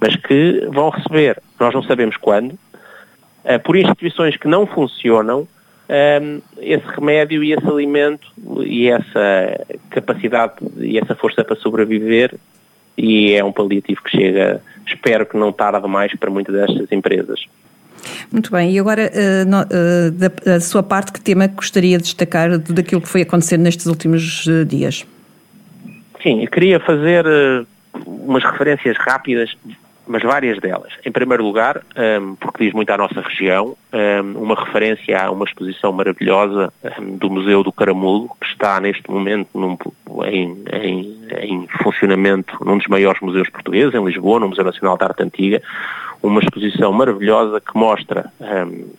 mas 0.00 0.16
que 0.16 0.66
vão 0.72 0.90
receber, 0.90 1.40
nós 1.58 1.72
não 1.72 1.82
sabemos 1.82 2.16
quando, 2.16 2.52
uh, 2.52 3.60
por 3.64 3.76
instituições 3.76 4.36
que 4.36 4.48
não 4.48 4.66
funcionam, 4.66 5.46
ehm, 5.88 6.40
esse 6.58 6.86
remédio 6.86 7.42
e 7.42 7.52
esse 7.52 7.66
alimento 7.66 8.28
e 8.64 8.88
essa 8.88 9.66
capacidade 9.90 10.54
e 10.78 10.98
essa 10.98 11.14
força 11.14 11.44
para 11.44 11.56
sobreviver 11.56 12.34
e 12.98 13.32
é 13.34 13.44
um 13.44 13.52
paliativo 13.52 14.02
que 14.02 14.10
chega, 14.10 14.60
espero 14.86 15.24
que 15.24 15.36
não 15.36 15.52
tarde 15.52 15.86
mais 15.86 16.12
para 16.14 16.30
muitas 16.30 16.54
destas 16.54 16.90
empresas. 16.90 17.46
Muito 18.30 18.50
bem, 18.50 18.72
e 18.72 18.78
agora 18.78 19.10
uh, 19.10 20.10
da, 20.10 20.28
da, 20.28 20.60
sua 20.60 20.82
parte, 20.82 21.12
que 21.12 21.20
tema 21.20 21.46
gostaria 21.46 21.96
de 21.96 22.04
destacar 22.04 22.58
daquilo 22.58 23.00
que 23.00 23.08
foi 23.08 23.22
acontecendo 23.22 23.62
nestes 23.62 23.86
últimos 23.86 24.46
uh, 24.46 24.64
dias? 24.64 25.06
Sim, 26.22 26.42
eu 26.42 26.50
queria 26.50 26.80
fazer 26.80 27.24
umas 28.04 28.42
referências 28.42 28.96
rápidas 28.98 29.56
mas 30.08 30.22
várias 30.22 30.58
delas. 30.58 30.92
Em 31.04 31.12
primeiro 31.12 31.44
lugar, 31.44 31.82
um, 32.20 32.34
porque 32.36 32.64
diz 32.64 32.72
muito 32.72 32.90
à 32.90 32.96
nossa 32.96 33.20
região, 33.20 33.76
um, 33.92 34.42
uma 34.42 34.54
referência 34.54 35.22
a 35.22 35.30
uma 35.30 35.44
exposição 35.44 35.92
maravilhosa 35.92 36.72
um, 36.98 37.16
do 37.16 37.30
Museu 37.30 37.62
do 37.62 37.70
Caramulo, 37.70 38.30
que 38.40 38.46
está 38.46 38.80
neste 38.80 39.08
momento 39.10 39.50
num, 39.54 39.76
em, 40.24 40.64
em, 40.72 41.18
em, 41.40 41.68
funcionamento 41.82 42.56
num 42.64 42.78
dos 42.78 42.86
maiores 42.88 43.20
museus 43.20 43.48
portugueses, 43.50 43.94
em 43.94 44.04
Lisboa, 44.04 44.40
no 44.40 44.48
Museu 44.48 44.64
Nacional 44.64 44.96
de 44.96 45.04
Arte 45.04 45.22
Antiga, 45.22 45.62
uma 46.22 46.40
exposição 46.40 46.92
maravilhosa 46.92 47.60
que 47.60 47.76
mostra 47.78 48.32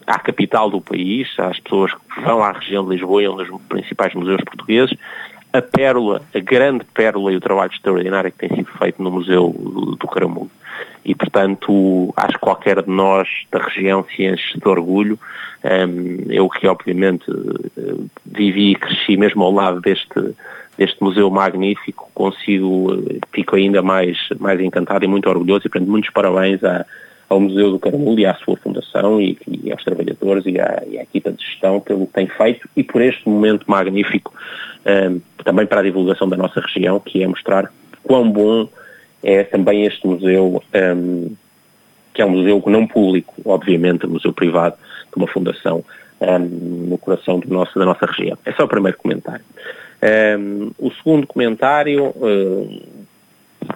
à 0.08 0.20
capital 0.20 0.70
do 0.70 0.80
país, 0.80 1.28
às 1.38 1.60
pessoas 1.60 1.94
que 1.94 2.22
vão 2.22 2.42
à 2.42 2.54
região 2.54 2.84
de 2.86 2.92
Lisboa, 2.92 3.24
e 3.24 3.28
um 3.28 3.36
dos 3.36 3.50
principais 3.68 4.14
museus 4.14 4.42
portugueses, 4.44 4.96
a 5.52 5.62
pérola, 5.62 6.22
a 6.34 6.40
grande 6.40 6.86
pérola 6.94 7.32
e 7.32 7.36
o 7.36 7.42
trabalho 7.42 7.72
extraordinário 7.72 8.32
que 8.32 8.48
tem 8.48 8.58
sido 8.58 8.72
feito 8.78 9.02
no 9.02 9.12
Museu 9.12 9.54
do 10.00 10.08
Caramulo. 10.08 10.52
E, 11.04 11.16
portanto, 11.16 12.14
acho 12.16 12.34
que 12.34 12.40
qualquer 12.40 12.82
de 12.82 12.90
nós 12.90 13.28
da 13.52 13.60
região 13.60 14.06
se 14.16 14.24
enche 14.24 14.60
de 14.60 14.68
orgulho. 14.68 15.18
eu 16.30 16.48
que, 16.50 16.68
obviamente, 16.68 17.26
vivi 18.26 18.72
e 18.72 18.76
cresci 18.76 19.18
mesmo 19.18 19.44
ao 19.44 19.52
lado 19.52 19.82
deste, 19.82 20.36
deste 20.78 21.02
museu 21.02 21.30
magnífico, 21.30 22.10
consigo, 22.14 23.04
fico 23.32 23.56
ainda 23.56 23.82
mais, 23.82 24.18
mais 24.40 24.60
encantado 24.60 25.04
e 25.04 25.08
muito 25.08 25.30
orgulhoso 25.30 25.66
e, 25.66 25.70
portanto, 25.70 25.90
muitos 25.90 26.12
parabéns 26.12 26.64
à, 26.64 26.86
ao 27.30 27.40
Museu 27.40 27.72
do 27.72 27.80
Caramulo 27.80 28.20
e 28.20 28.26
à 28.26 28.34
sua 28.36 28.58
fundação 28.58 29.22
e, 29.22 29.38
e 29.48 29.72
aos 29.72 29.84
trabalhadores 29.84 30.46
e 30.48 30.60
à, 30.60 30.84
e 30.88 30.98
à, 30.98 31.04
equipa 31.04 31.32
de 31.32 31.44
gestão 31.46 31.80
pelo 31.80 32.08
que 32.08 32.14
tem 32.14 32.28
feito 32.28 32.68
e 32.76 32.84
por 32.84 33.02
este 33.02 33.30
momento 33.30 33.66
magnífico 33.68 34.34
um, 34.86 35.22
também 35.44 35.68
para 35.68 35.82
a 35.82 35.84
divulgação 35.84 36.28
da 36.28 36.36
nossa 36.36 36.60
região, 36.60 37.00
que 37.00 37.22
é 37.22 37.28
mostrar 37.28 37.72
quão 38.04 38.30
bom 38.30 38.68
é 39.22 39.44
também 39.44 39.86
este 39.86 40.08
museu, 40.08 40.64
um, 40.96 41.36
que 42.14 42.22
é 42.22 42.26
um 42.26 42.32
museu 42.32 42.64
não 42.66 42.88
público, 42.88 43.36
obviamente, 43.46 44.08
um 44.08 44.12
museu 44.12 44.34
privado 44.34 44.76
de 45.12 45.16
uma 45.16 45.28
fundação 45.28 45.84
um, 46.20 46.88
no 46.90 46.98
coração 46.98 47.40
do 47.40 47.50
nosso, 47.54 47.78
da 47.78 47.86
nossa 47.86 48.06
região. 48.06 48.38
É 48.44 48.52
só 48.54 48.64
o 48.64 48.68
primeiro 48.68 48.98
comentário. 48.98 49.46
o 50.80 50.92
segundo 50.92 51.28
comentário 51.28 52.14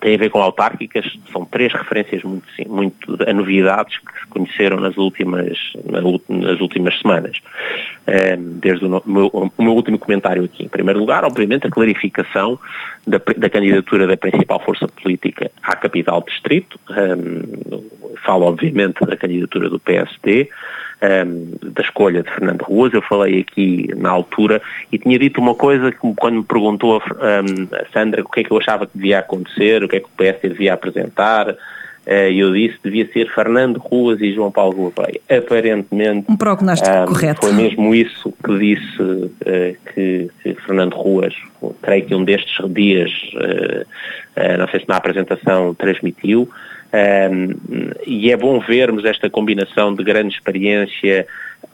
tem 0.01 0.15
a 0.15 0.17
ver 0.17 0.29
com 0.29 0.41
autárquicas, 0.41 1.05
são 1.31 1.45
três 1.45 1.71
referências 1.73 2.23
muito, 2.23 2.45
muito 2.67 3.17
a 3.27 3.33
novidades 3.33 3.97
que 3.97 4.19
se 4.19 4.27
conheceram 4.27 4.79
nas 4.79 4.97
últimas, 4.97 5.57
nas 6.29 6.59
últimas 6.59 6.97
semanas. 6.99 7.37
Ehm, 8.07 8.59
desde 8.59 8.85
o 8.85 9.01
meu, 9.05 9.27
o 9.57 9.63
meu 9.63 9.73
último 9.73 9.97
comentário 9.97 10.43
aqui. 10.43 10.65
Em 10.65 10.69
primeiro 10.69 10.99
lugar, 10.99 11.23
obviamente, 11.23 11.67
a 11.67 11.69
clarificação 11.69 12.59
da, 13.07 13.21
da 13.37 13.49
candidatura 13.49 14.07
da 14.07 14.17
principal 14.17 14.59
força 14.59 14.87
política 14.87 15.51
à 15.61 15.75
capital 15.75 16.23
distrito. 16.27 16.79
Um, 16.89 17.83
falo, 18.25 18.45
obviamente, 18.45 19.05
da 19.05 19.17
candidatura 19.17 19.69
do 19.69 19.79
PSD 19.79 20.49
um, 21.03 21.71
da 21.71 21.81
escolha 21.81 22.23
de 22.23 22.31
Fernando 22.31 22.61
Ruas. 22.61 22.93
Eu 22.93 23.01
falei 23.01 23.41
aqui 23.41 23.89
na 23.95 24.09
altura 24.09 24.61
e 24.91 24.97
tinha 24.97 25.19
dito 25.19 25.41
uma 25.41 25.55
coisa 25.55 25.91
que 25.91 25.97
quando 26.15 26.37
me 26.37 26.43
perguntou 26.43 26.97
a, 26.97 27.41
um, 27.41 27.67
a 27.75 27.85
Sandra 27.91 28.21
o 28.21 28.29
que 28.29 28.39
é 28.39 28.43
que 28.43 28.51
eu 28.51 28.57
achava 28.57 28.85
que 28.85 28.95
devia 28.95 29.19
acontecer, 29.19 29.83
o 29.83 29.87
que 29.87 29.97
é 29.97 29.99
que 29.99 30.07
o 30.07 30.09
PS 30.09 30.41
devia 30.41 30.73
apresentar, 30.73 31.55
eh, 32.05 32.31
e 32.31 32.39
eu 32.39 32.53
disse 32.53 32.75
que 32.77 32.89
devia 32.89 33.11
ser 33.11 33.33
Fernando 33.33 33.77
Ruas 33.77 34.19
e 34.19 34.33
João 34.33 34.51
Paulo 34.51 34.75
Gouveia. 34.75 35.21
Aparentemente. 35.29 36.25
Um 36.29 36.35
prognóstico 36.35 36.95
um, 36.95 37.05
correto. 37.05 37.41
Foi 37.41 37.53
mesmo 37.53 37.95
isso 37.95 38.33
que 38.43 38.59
disse 38.59 39.01
uh, 39.01 39.77
que, 39.93 40.29
que, 40.41 40.53
Fernando 40.65 40.95
Ruas, 40.95 41.33
creio 41.81 42.05
que 42.05 42.15
um 42.15 42.25
destes 42.25 42.57
dias, 42.73 43.11
uh, 43.35 43.81
uh, 44.37 44.57
não 44.57 44.67
sei 44.67 44.81
se 44.81 44.87
na 44.87 44.97
apresentação 44.97 45.73
transmitiu, 45.73 46.49
um, 46.93 47.91
e 48.05 48.31
é 48.31 48.37
bom 48.37 48.59
vermos 48.59 49.03
esta 49.03 49.29
combinação 49.29 49.93
de 49.95 50.03
grande 50.03 50.35
experiência 50.35 51.25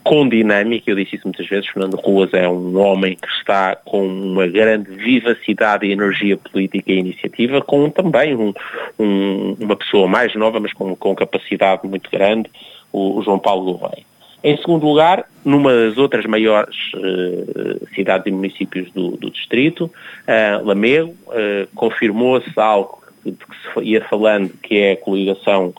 com 0.03 0.27
dinâmica, 0.27 0.89
eu 0.89 0.95
disse 0.95 1.15
isso 1.15 1.27
muitas 1.27 1.47
vezes, 1.47 1.67
Fernando 1.67 1.95
Ruas 1.95 2.33
é 2.33 2.47
um 2.47 2.77
homem 2.79 3.15
que 3.15 3.27
está 3.27 3.75
com 3.75 4.07
uma 4.07 4.47
grande 4.47 4.89
vivacidade 4.91 5.85
e 5.85 5.91
energia 5.91 6.37
política 6.37 6.91
e 6.91 6.99
iniciativa, 6.99 7.61
com 7.61 7.89
também 7.89 8.35
um, 8.35 8.53
um, 8.97 9.57
uma 9.59 9.75
pessoa 9.75 10.07
mais 10.07 10.33
nova, 10.35 10.59
mas 10.59 10.71
com, 10.73 10.95
com 10.95 11.15
capacidade 11.15 11.85
muito 11.87 12.09
grande, 12.09 12.49
o, 12.91 13.17
o 13.17 13.23
João 13.23 13.39
Paulo 13.39 13.73
Gouveia. 13.73 14.03
Em 14.41 14.55
segundo 14.55 14.87
lugar, 14.87 15.25
numa 15.43 15.73
das 15.73 15.97
outras 15.97 16.25
maiores 16.25 16.75
uh, 16.95 17.85
cidades 17.93 18.25
e 18.27 18.31
municípios 18.31 18.89
do, 18.93 19.17
do 19.17 19.29
distrito, 19.29 19.85
uh, 19.85 20.65
Lamego, 20.65 21.13
uh, 21.27 21.67
confirmou-se 21.75 22.49
algo 22.55 22.98
de 23.31 23.45
que 23.45 23.73
se 23.73 23.85
ia 23.85 24.01
falando, 24.05 24.51
que 24.61 24.77
é 24.77 24.91
a 24.93 24.97
coligação 24.97 25.73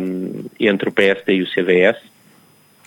um, 0.00 0.44
entre 0.58 0.88
o 0.88 0.92
PSD 0.92 1.36
e 1.36 1.42
o 1.42 1.48
CDS. 1.48 1.96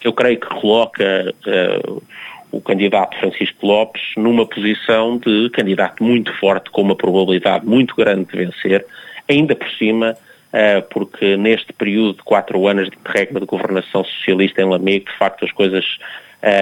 Eu 0.04 0.14
creio 0.14 0.40
que 0.40 0.48
coloca 0.48 1.34
uh, 1.46 2.04
o 2.52 2.62
candidato 2.62 3.18
Francisco 3.20 3.66
Lopes 3.66 4.02
numa 4.16 4.46
posição 4.46 5.18
de 5.18 5.50
candidato 5.52 6.04
muito 6.04 6.34
forte, 6.40 6.70
com 6.70 6.82
uma 6.82 6.96
probabilidade 6.96 7.66
muito 7.66 7.96
grande 7.96 8.26
de 8.26 8.38
vencer, 8.38 8.86
ainda 9.28 9.56
por 9.56 9.70
cima, 9.72 10.16
uh, 10.54 10.82
porque 10.90 11.36
neste 11.36 11.74
período 11.74 12.18
de 12.18 12.24
quatro 12.24 12.68
anos 12.68 12.90
de 12.90 12.98
regra 13.06 13.40
de 13.40 13.46
governação 13.46 14.04
socialista 14.04 14.62
em 14.62 14.66
Lamego, 14.66 15.06
de 15.06 15.18
facto 15.18 15.44
as 15.44 15.52
coisas 15.52 15.86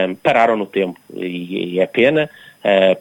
um, 0.09 0.15
pararam 0.15 0.57
no 0.57 0.65
tempo 0.65 0.99
e, 1.13 1.75
e 1.75 1.79
é 1.79 1.85
pena, 1.85 2.25
uh, 2.25 2.46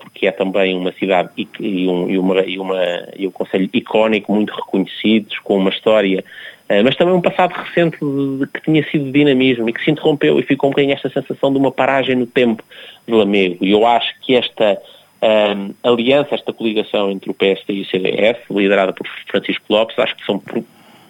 porque 0.01 0.27
é 0.27 0.33
também 0.33 0.77
uma 0.77 0.93
cidade 0.93 1.31
e, 1.37 1.89
um, 1.89 2.09
e, 2.09 2.19
uma, 2.19 2.41
e, 2.41 2.59
uma, 2.59 3.09
e 3.17 3.27
um 3.27 3.31
conselho 3.31 3.69
icónico, 3.73 4.33
muito 4.33 4.55
reconhecidos, 4.55 5.39
com 5.41 5.57
uma 5.57 5.71
história, 5.71 6.25
uh, 6.71 6.85
mas 6.85 6.97
também 6.97 7.15
um 7.15 7.21
passado 7.21 7.53
recente 7.53 7.99
que 7.99 8.61
tinha 8.63 8.83
sido 8.91 9.11
dinamismo 9.11 9.69
e 9.69 9.73
que 9.73 9.83
se 9.83 9.91
interrompeu 9.91 10.39
e 10.39 10.43
ficou 10.43 10.69
um 10.69 10.73
bocadinho 10.73 10.95
esta 10.95 11.11
sensação 11.11 11.53
de 11.53 11.59
uma 11.59 11.73
paragem 11.73 12.17
no 12.17 12.27
tempo 12.27 12.63
do 13.07 13.17
Lamego. 13.17 13.65
E 13.65 13.71
eu 13.73 13.87
acho 13.87 14.15
que 14.21 14.35
esta 14.35 14.79
um, 15.23 15.75
aliança, 15.83 16.35
esta 16.35 16.53
coligação 16.53 17.11
entre 17.11 17.31
o 17.31 17.35
PSD 17.35 17.75
e 17.75 17.83
o 17.83 17.87
CDS, 17.87 18.39
liderada 18.51 18.93
por 18.93 19.07
Francisco 19.27 19.65
Lopes, 19.69 19.99
acho 19.99 20.17
que 20.17 20.25
são 20.25 20.41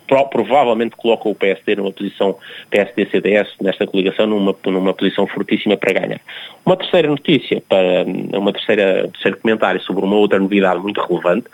provavelmente 0.06 0.96
coloca 0.96 1.28
o 1.28 1.34
PSD 1.34 1.76
numa 1.76 1.92
posição, 1.92 2.36
PSD-CDS, 2.70 3.48
nesta 3.60 3.86
coligação, 3.86 4.26
numa, 4.26 4.54
numa 4.66 4.94
posição 4.94 5.26
fortíssima 5.26 5.76
para 5.76 5.92
ganhar. 5.92 6.20
Uma 6.64 6.76
terceira 6.76 7.08
notícia, 7.08 7.62
para 7.68 8.04
uma 8.38 8.52
terceira, 8.52 9.08
terceiro 9.12 9.38
comentário 9.38 9.80
sobre 9.80 10.04
uma 10.04 10.16
outra 10.16 10.38
novidade 10.38 10.80
muito 10.80 11.00
relevante, 11.00 11.46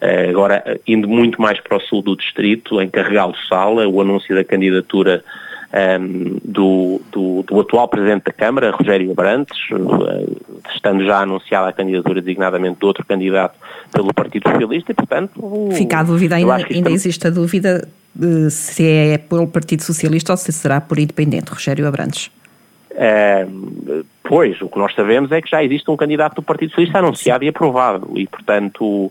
eh, 0.00 0.28
agora 0.30 0.80
indo 0.86 1.08
muito 1.08 1.40
mais 1.40 1.60
para 1.60 1.76
o 1.76 1.80
sul 1.80 2.02
do 2.02 2.16
distrito, 2.16 2.80
em 2.80 2.88
Carregal 2.88 3.32
do 3.32 3.38
Sala, 3.48 3.88
o 3.88 4.00
anúncio 4.00 4.34
da 4.34 4.44
candidatura 4.44 5.24
um, 5.72 5.76
ehm, 5.76 6.36
do, 6.44 7.00
do, 7.12 7.42
do, 7.42 7.60
atual 7.60 7.88
Presidente 7.88 8.24
da 8.24 8.32
Câmara, 8.32 8.70
Rogério 8.70 9.10
Abrantes, 9.10 9.58
uh, 9.70 10.62
estando 10.74 11.04
já 11.04 11.20
anunciada 11.20 11.68
a 11.68 11.72
candidatura 11.72 12.22
designadamente 12.22 12.78
de 12.78 12.86
outro 12.86 13.04
candidato 13.04 13.58
pelo 13.92 14.14
Partido 14.14 14.48
Socialista 14.50 14.92
e, 14.92 14.94
portanto... 14.94 15.68
Fica 15.72 16.00
a 16.00 16.02
dúvida, 16.02 16.36
ainda, 16.36 16.54
ainda 16.54 16.72
estamos... 16.72 16.92
existe 16.92 17.26
a 17.26 17.30
dúvida 17.30 17.80
de 17.80 17.97
se 18.50 18.84
é 18.84 19.18
pelo 19.18 19.46
Partido 19.46 19.82
Socialista 19.82 20.32
ou 20.32 20.36
se 20.36 20.52
será 20.52 20.80
por 20.80 20.98
independente, 20.98 21.50
Rogério 21.50 21.86
Abrantes. 21.86 22.30
Pois, 24.24 24.60
o 24.60 24.68
que 24.68 24.78
nós 24.78 24.94
sabemos 24.94 25.32
é 25.32 25.40
que 25.40 25.48
já 25.48 25.64
existe 25.64 25.90
um 25.90 25.96
candidato 25.96 26.36
do 26.36 26.42
Partido 26.42 26.70
Socialista 26.70 26.98
anunciado 26.98 27.44
e 27.44 27.48
aprovado 27.48 28.10
e, 28.16 28.26
portanto, 28.26 29.10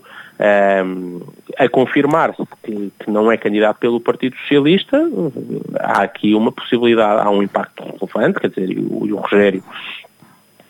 a 1.58 1.68
confirmar-se 1.68 2.42
que, 2.62 2.92
que, 3.00 3.10
não 3.10 3.30
é 3.30 3.36
candidato 3.36 3.78
pelo 3.78 4.00
Partido 4.00 4.36
Socialista, 4.36 4.96
há 5.80 6.02
aqui 6.02 6.34
uma 6.34 6.52
possibilidade, 6.52 7.26
há 7.26 7.30
um 7.30 7.42
impacto 7.42 7.82
relevante, 7.82 8.40
quer 8.40 8.48
dizer, 8.50 8.70
e 8.70 8.78
o, 8.78 9.16
Rogério 9.16 9.62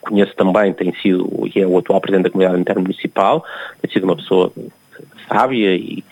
conheço 0.00 0.34
também, 0.34 0.72
tem 0.72 0.94
sido, 1.02 1.28
e 1.54 1.60
é 1.60 1.66
o 1.66 1.76
atual 1.76 2.00
Presidente 2.00 2.24
da 2.24 2.30
Comunidade 2.30 2.60
Intermunicipal, 2.60 3.44
tem 3.82 3.90
sido 3.90 4.04
uma 4.04 4.16
pessoa 4.16 4.50
sábia 5.28 5.74
e, 5.74 6.04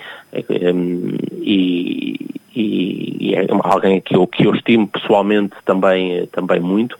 e, 1.42 2.16
e, 2.54 3.34
é 3.34 3.46
alguém 3.62 4.00
que 4.00 4.16
eu, 4.16 4.26
que 4.26 4.46
eu 4.46 4.54
estimo 4.54 4.86
pessoalmente 4.88 5.54
também, 5.64 6.26
também 6.32 6.60
muito, 6.60 6.96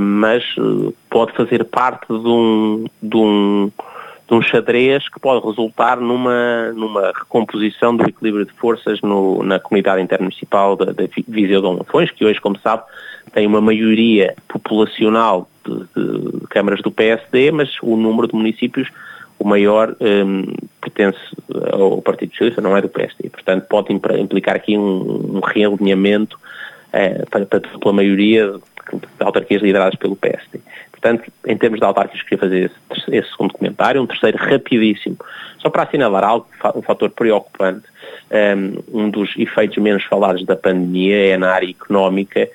mas 0.00 0.44
pode 1.08 1.32
fazer 1.32 1.64
parte 1.64 2.06
de 2.08 2.28
um, 2.28 2.86
de 3.02 3.16
um 3.16 3.70
de 4.30 4.36
um 4.36 4.40
xadrez 4.40 5.08
que 5.08 5.18
pode 5.18 5.44
resultar 5.44 6.00
numa, 6.00 6.70
numa 6.72 7.08
recomposição 7.08 7.96
do 7.96 8.08
equilíbrio 8.08 8.46
de 8.46 8.52
forças 8.52 9.00
no, 9.00 9.42
na 9.42 9.58
comunidade 9.58 10.00
intermunicipal 10.00 10.76
da, 10.76 10.86
da 10.86 11.02
Viseu 11.26 11.60
de 11.60 11.66
Lafões, 11.66 12.12
que 12.12 12.24
hoje, 12.24 12.40
como 12.40 12.56
sabe, 12.60 12.84
tem 13.32 13.44
uma 13.44 13.60
maioria 13.60 14.36
populacional 14.46 15.50
de, 15.66 15.80
de, 15.80 16.46
câmaras 16.46 16.80
do 16.80 16.92
PSD, 16.92 17.50
mas 17.50 17.70
o 17.82 17.96
número 17.96 18.28
de 18.28 18.36
municípios, 18.36 18.88
o 19.40 19.48
maior, 19.48 19.96
um, 20.00 20.44
pertence 20.82 21.18
ao 21.72 22.00
Partido 22.02 22.32
Socialista, 22.32 22.60
não 22.60 22.76
é 22.76 22.82
do 22.82 22.90
PSD. 22.90 23.30
Portanto, 23.30 23.66
pode 23.68 23.92
implicar 23.92 24.54
aqui 24.54 24.76
um, 24.76 25.36
um 25.36 25.40
realinhamento 25.40 26.38
uh, 26.88 27.28
para, 27.30 27.46
para, 27.46 27.60
pela 27.60 27.94
maioria 27.94 28.52
de 28.92 29.00
autarquias 29.18 29.62
lideradas 29.62 29.98
pelo 29.98 30.14
PSD. 30.14 30.60
Portanto, 31.00 31.32
em 31.46 31.56
termos 31.56 31.80
de 31.80 31.86
autarquias, 31.86 32.22
queria 32.22 32.38
fazer 32.38 32.70
esse, 32.90 33.16
esse, 33.16 33.30
segundo 33.30 33.54
comentário. 33.54 34.02
Um 34.02 34.06
terceiro 34.06 34.36
rapidíssimo, 34.36 35.16
só 35.58 35.70
para 35.70 35.84
assinalar 35.84 36.22
algo, 36.24 36.46
um 36.74 36.82
fator 36.82 37.10
preocupante. 37.10 37.88
Um, 38.30 39.00
um 39.02 39.10
dos 39.10 39.34
efeitos 39.36 39.76
menos 39.78 40.04
falados 40.04 40.44
da 40.44 40.54
pandemia 40.54 41.34
é 41.34 41.36
na 41.36 41.50
área 41.50 41.68
económica 41.68 42.48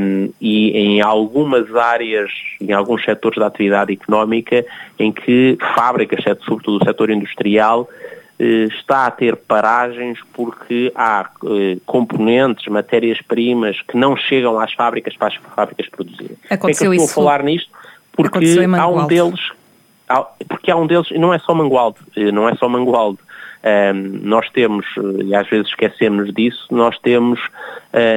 um, 0.00 0.28
e 0.40 0.70
em 0.76 1.00
algumas 1.00 1.72
áreas, 1.74 2.30
em 2.60 2.72
alguns 2.72 3.04
setores 3.04 3.38
da 3.38 3.46
atividade 3.46 3.92
económica, 3.92 4.64
em 4.98 5.12
que 5.12 5.56
fábricas, 5.76 6.24
sobretudo 6.44 6.82
o 6.82 6.84
setor 6.84 7.10
industrial, 7.10 7.88
está 8.38 9.06
a 9.06 9.10
ter 9.10 9.36
paragens 9.36 10.18
porque 10.32 10.92
há 10.94 11.30
eh, 11.44 11.78
componentes, 11.86 12.66
matérias-primas 12.66 13.80
que 13.82 13.96
não 13.96 14.16
chegam 14.16 14.58
às 14.58 14.72
fábricas 14.72 15.16
para 15.16 15.28
as 15.28 15.34
fábricas 15.54 15.88
produzirem. 15.88 16.36
Aconteceu 16.50 16.92
é 16.92 16.96
que 16.96 17.00
eu 17.00 17.04
estou 17.04 17.22
a 17.22 17.26
falar 17.26 17.42
nisto? 17.44 17.70
Porque 18.12 18.38
há 18.76 18.88
um 18.88 19.06
deles, 19.06 19.40
porque 20.48 20.70
há 20.70 20.76
um 20.76 20.86
deles, 20.86 21.08
não 21.12 21.32
é 21.32 21.38
só 21.38 21.54
Mangualde, 21.54 21.98
eh, 22.16 22.32
não 22.32 22.48
é 22.48 22.54
só 22.56 22.68
Mangualde. 22.68 23.18
Um, 23.64 24.20
nós 24.28 24.50
temos, 24.50 24.84
e 25.24 25.34
às 25.34 25.48
vezes 25.48 25.68
esquecemos 25.68 26.34
disso, 26.34 26.66
nós 26.70 26.98
temos, 26.98 27.40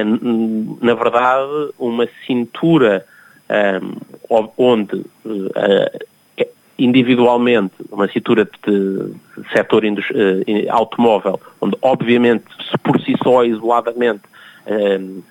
um, 0.04 0.76
na 0.82 0.92
verdade, 0.92 1.70
uma 1.78 2.06
cintura 2.26 3.06
um, 3.48 4.50
onde 4.58 4.96
uh, 4.96 6.06
individualmente 6.78 7.74
uma 7.90 8.06
cintura 8.08 8.44
de 8.44 9.12
setor 9.52 9.84
uh, 9.84 9.96
automóvel, 10.70 11.40
onde 11.60 11.76
obviamente 11.82 12.44
por 12.84 13.00
si 13.00 13.14
só 13.22 13.44
isoladamente 13.44 14.22
uh, 14.66 15.22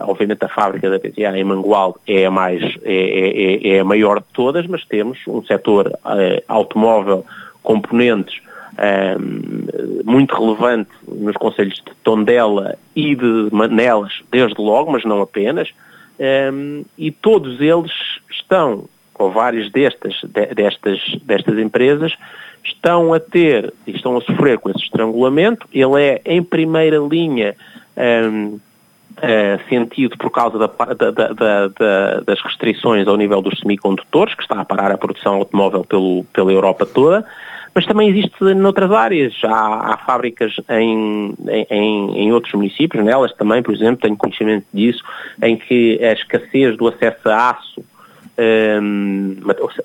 obviamente 0.00 0.44
a 0.44 0.48
fábrica 0.48 0.90
da 0.90 0.98
PTA 0.98 1.38
em 1.38 1.44
Mangualde 1.44 1.98
é 2.08 2.26
a 2.26 2.30
mais 2.32 2.60
é, 2.82 2.92
é, 2.92 3.68
é, 3.72 3.76
é, 3.76 3.80
a 3.80 3.84
maior 3.84 4.18
de 4.18 4.26
todas, 4.32 4.66
mas 4.66 4.84
temos 4.84 5.20
um 5.28 5.44
setor 5.44 5.86
uh, 5.86 6.42
automóvel, 6.48 7.24
componentes 7.62 8.40
muito 10.04 10.34
relevante 10.34 10.90
nos 11.08 11.34
conselhos 11.36 11.76
de 11.76 11.94
Tondela 12.04 12.76
e 12.94 13.14
de 13.14 13.48
Manelas, 13.50 14.12
desde 14.30 14.60
logo, 14.60 14.92
mas 14.92 15.02
não 15.02 15.22
apenas, 15.22 15.70
e 16.98 17.10
todos 17.10 17.58
eles 17.58 17.90
estão 18.30 18.86
ou 19.18 19.30
várias 19.30 19.70
destas, 19.70 20.14
destas, 20.54 21.00
destas 21.22 21.58
empresas, 21.58 22.12
estão 22.64 23.14
a 23.14 23.20
ter 23.20 23.72
e 23.86 23.92
estão 23.92 24.16
a 24.16 24.20
sofrer 24.20 24.58
com 24.58 24.70
esse 24.70 24.82
estrangulamento. 24.82 25.66
Ele 25.72 26.02
é, 26.02 26.20
em 26.24 26.42
primeira 26.42 26.98
linha, 26.98 27.54
um, 27.96 28.58
Uh, 29.16 29.56
sentido 29.70 30.14
por 30.18 30.30
causa 30.30 30.58
da, 30.58 30.66
da, 30.66 31.68
da, 31.68 32.20
das 32.20 32.38
restrições 32.42 33.08
ao 33.08 33.16
nível 33.16 33.40
dos 33.40 33.58
semicondutores, 33.60 34.34
que 34.34 34.42
está 34.42 34.60
a 34.60 34.64
parar 34.66 34.92
a 34.92 34.98
produção 34.98 35.36
automóvel 35.36 35.84
pelo, 35.84 36.24
pela 36.34 36.52
Europa 36.52 36.84
toda, 36.84 37.24
mas 37.74 37.86
também 37.86 38.10
existe 38.10 38.42
noutras 38.54 38.90
áreas. 38.90 39.34
Há, 39.42 39.92
há 39.92 39.96
fábricas 40.04 40.56
em, 40.68 41.34
em, 41.70 42.24
em, 42.24 42.32
outros 42.32 42.52
municípios, 42.52 43.02
nelas 43.02 43.32
também, 43.36 43.62
por 43.62 43.74
exemplo, 43.74 44.02
tenho 44.02 44.18
conhecimento 44.18 44.66
disso, 44.72 45.02
em 45.42 45.56
que 45.56 45.98
a 46.04 46.12
escassez 46.12 46.76
do 46.76 46.86
acesso 46.86 47.28
a 47.30 47.50
aço 47.52 47.82
um, 48.38 49.36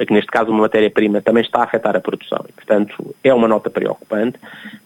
neste 0.10 0.30
caso 0.30 0.52
uma 0.52 0.62
matéria-prima, 0.62 1.22
também 1.22 1.44
está 1.44 1.60
a 1.60 1.64
afetar 1.64 1.96
a 1.96 2.00
produção. 2.02 2.44
E, 2.48 2.52
portanto, 2.52 3.16
é 3.24 3.34
uma 3.34 3.48
nota 3.48 3.70
preocupante. 3.70 4.38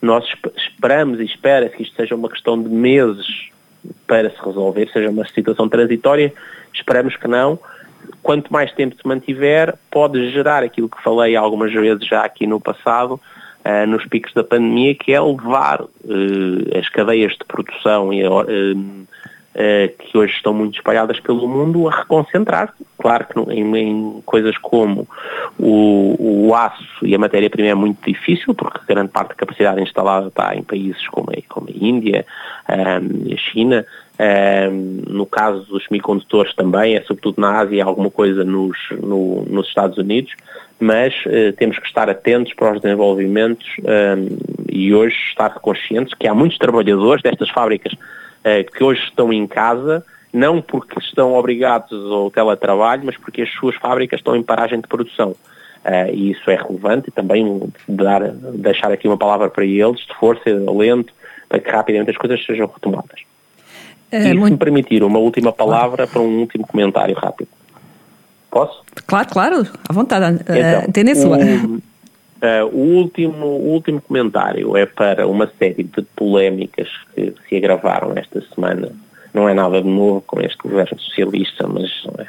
Nós 0.01 0.25
esperamos 0.55 1.19
e 1.19 1.23
espera 1.23 1.69
que 1.69 1.83
isto 1.83 1.95
seja 1.95 2.15
uma 2.15 2.29
questão 2.29 2.61
de 2.61 2.69
meses 2.69 3.25
para 4.07 4.29
se 4.29 4.37
resolver, 4.43 4.89
seja 4.91 5.09
uma 5.09 5.27
situação 5.27 5.67
transitória. 5.67 6.33
Esperamos 6.73 7.15
que 7.15 7.27
não. 7.27 7.59
Quanto 8.21 8.51
mais 8.51 8.71
tempo 8.73 8.95
se 8.95 9.07
mantiver, 9.07 9.75
pode 9.89 10.31
gerar 10.31 10.63
aquilo 10.63 10.89
que 10.89 11.01
falei 11.01 11.35
algumas 11.35 11.73
vezes 11.73 12.05
já 12.07 12.23
aqui 12.23 12.45
no 12.45 12.59
passado, 12.59 13.13
uh, 13.13 13.87
nos 13.87 14.05
picos 14.05 14.33
da 14.33 14.43
pandemia, 14.43 14.93
que 14.95 15.11
é 15.11 15.19
levar 15.19 15.81
uh, 15.81 16.77
as 16.77 16.87
cadeias 16.89 17.33
de 17.33 17.45
produção 17.47 18.13
e 18.13 18.23
uh, 18.27 18.41
uh, 18.41 19.07
que 19.97 20.17
hoje 20.17 20.33
estão 20.33 20.53
muito 20.53 20.75
espalhadas 20.75 21.19
pelo 21.19 21.47
mundo 21.47 21.87
a 21.87 21.95
reconcentrar-se. 21.99 22.85
Claro 22.97 23.25
que 23.25 23.39
em, 23.53 23.77
em, 23.77 24.21
coisas 24.25 24.57
como 24.57 25.07
o, 25.57 26.47
o 26.47 26.55
aço 26.55 27.05
e 27.05 27.15
a 27.15 27.17
matéria-prima 27.19 27.69
é 27.69 27.73
muito 27.73 27.99
difícil, 28.05 28.53
porque 28.53 28.79
grande 28.87 29.11
parte 29.11 29.29
da 29.29 29.35
capacidade 29.35 29.81
instalada 29.81 30.27
está 30.27 30.55
em 30.55 30.63
países 30.63 31.07
como 31.07 31.29
a, 31.31 31.35
como 31.47 31.69
a 31.69 31.71
Índia 31.71 32.25
ehm, 32.67 33.33
a 33.33 33.37
China. 33.37 33.85
Ehm, 34.17 35.03
no 35.07 35.25
caso 35.25 35.65
dos 35.65 35.85
semicondutores 35.85 36.53
também, 36.55 36.95
é 36.95 37.01
sobretudo 37.01 37.39
na 37.39 37.59
Ásia, 37.59 37.83
alguma 37.83 38.09
coisa 38.09 38.43
nos, 38.43 38.77
no, 39.01 39.43
nos 39.43 39.67
Estados 39.67 39.97
Unidos, 39.97 40.33
mas 40.79 41.13
uh, 41.25 41.53
temos 41.57 41.77
que 41.79 41.87
estar 41.87 42.09
atentos 42.09 42.53
para 42.53 42.73
os 42.73 42.81
desenvolvimentos 42.81 43.65
ehm, 43.83 44.37
e 44.69 44.93
hoje 44.93 45.15
estar 45.29 45.53
conscientes 45.59 46.13
que 46.13 46.27
há 46.27 46.33
muitos 46.33 46.57
trabalhadores 46.57 47.21
destas 47.21 47.49
fábricas 47.49 47.93
eh, 47.93 47.97
que 48.75 48.83
hoje 48.83 49.01
estão 49.03 49.33
em 49.33 49.47
casa, 49.47 50.05
não 50.31 50.61
porque 50.61 50.99
estão 50.99 51.33
obrigados 51.33 51.91
ao 52.11 52.29
teletrabalho, 52.29 53.03
mas 53.05 53.17
porque 53.17 53.41
as 53.41 53.51
suas 53.53 53.75
fábricas 53.75 54.19
estão 54.19 54.35
em 54.35 54.43
paragem 54.43 54.79
de 54.79 54.87
produção. 54.87 55.31
Uh, 55.85 56.11
e 56.11 56.31
isso 56.31 56.49
é 56.49 56.55
relevante 56.55 57.09
e 57.09 57.11
também 57.11 57.61
dar, 57.87 58.31
deixar 58.53 58.91
aqui 58.91 59.07
uma 59.07 59.17
palavra 59.17 59.49
para 59.49 59.63
eles 59.63 59.99
de 59.99 60.15
força, 60.19 60.43
de 60.43 60.67
alento, 60.67 61.13
para 61.47 61.59
que 61.59 61.69
rapidamente 61.69 62.09
as 62.09 62.17
coisas 62.17 62.43
sejam 62.43 62.67
retomadas. 62.67 63.21
É, 64.11 64.29
e 64.29 64.33
muito... 64.33 64.45
se 64.45 64.51
me 64.53 64.57
permitir 64.57 65.03
uma 65.03 65.19
última 65.19 65.51
palavra 65.51 66.07
claro. 66.07 66.11
para 66.11 66.21
um 66.21 66.39
último 66.39 66.65
comentário 66.65 67.15
rápido. 67.15 67.49
Posso? 68.49 68.83
Claro, 69.05 69.27
claro, 69.29 69.67
à 69.87 69.93
vontade, 69.93 70.39
então, 70.41 71.03
uh, 71.03 71.15
sua. 71.15 71.37
Uh, 72.45 72.65
o, 72.71 72.97
último, 72.97 73.45
o 73.45 73.71
último 73.71 73.99
comentário 73.99 74.77
é 74.77 74.85
para 74.85 75.25
uma 75.25 75.49
série 75.57 75.83
de 75.83 76.03
polémicas 76.15 76.87
que 77.15 77.33
se 77.47 77.55
agravaram 77.55 78.13
esta 78.15 78.39
semana. 78.53 78.91
Não 79.33 79.49
é 79.49 79.53
nada 79.53 79.81
de 79.81 79.87
novo 79.87 80.21
com 80.21 80.39
este 80.39 80.57
governo 80.57 80.99
socialista, 80.99 81.67
mas 81.67 81.89
é. 82.19 82.27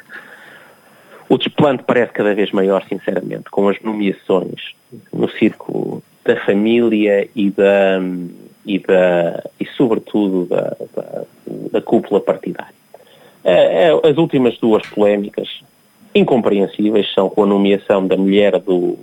o 1.29 1.37
desplante 1.37 1.83
parece 1.83 2.13
cada 2.13 2.33
vez 2.33 2.51
maior, 2.51 2.83
sinceramente, 2.89 3.43
com 3.51 3.69
as 3.69 3.79
nomeações 3.81 4.73
no 5.13 5.29
círculo 5.29 6.01
da 6.25 6.35
família 6.37 7.29
e 7.35 7.51
da 7.51 7.99
e, 8.65 8.79
da, 8.79 9.43
e 9.59 9.65
sobretudo 9.65 10.45
da, 10.45 10.75
da, 10.95 11.23
da 11.71 11.81
cúpula 11.81 12.19
partidária. 12.19 12.73
Uh, 13.43 14.05
as 14.05 14.17
últimas 14.17 14.57
duas 14.57 14.85
polémicas 14.87 15.61
incompreensíveis 16.13 17.13
são 17.13 17.29
com 17.29 17.43
a 17.43 17.47
nomeação 17.47 18.05
da 18.05 18.17
mulher 18.17 18.59
do 18.59 18.97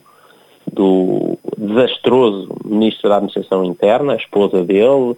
do 0.74 1.38
desastroso 1.56 2.48
Ministro 2.64 3.08
da 3.08 3.16
Administração 3.16 3.64
Interna, 3.64 4.14
a 4.14 4.16
esposa 4.16 4.64
dele, 4.64 4.84
uh, 4.86 5.16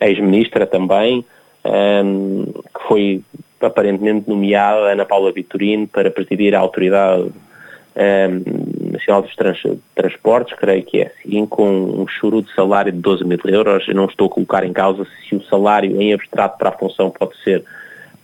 ex-ministra 0.00 0.66
também, 0.66 1.24
um, 1.64 2.44
que 2.44 2.88
foi 2.88 3.22
aparentemente 3.60 4.28
nomeada, 4.28 4.92
Ana 4.92 5.04
Paula 5.04 5.32
Vitorino, 5.32 5.86
para 5.86 6.10
presidir 6.10 6.54
a 6.54 6.60
Autoridade 6.60 7.22
um, 7.24 8.92
Nacional 8.92 9.22
dos 9.22 9.34
Trans 9.36 9.58
Transportes, 9.94 10.56
creio 10.56 10.82
que 10.84 11.00
é 11.00 11.12
assim, 11.24 11.44
com 11.46 11.68
um 11.68 12.06
churu 12.06 12.42
de 12.42 12.52
salário 12.54 12.92
de 12.92 12.98
12 12.98 13.24
mil 13.24 13.38
euros. 13.44 13.86
Eu 13.86 13.94
não 13.94 14.06
estou 14.06 14.28
a 14.28 14.30
colocar 14.30 14.64
em 14.64 14.72
causa 14.72 15.06
se 15.28 15.34
o 15.34 15.42
salário 15.44 16.00
em 16.00 16.12
abstrato 16.12 16.58
para 16.58 16.70
a 16.70 16.78
função 16.78 17.10
pode 17.10 17.36
ser 17.42 17.64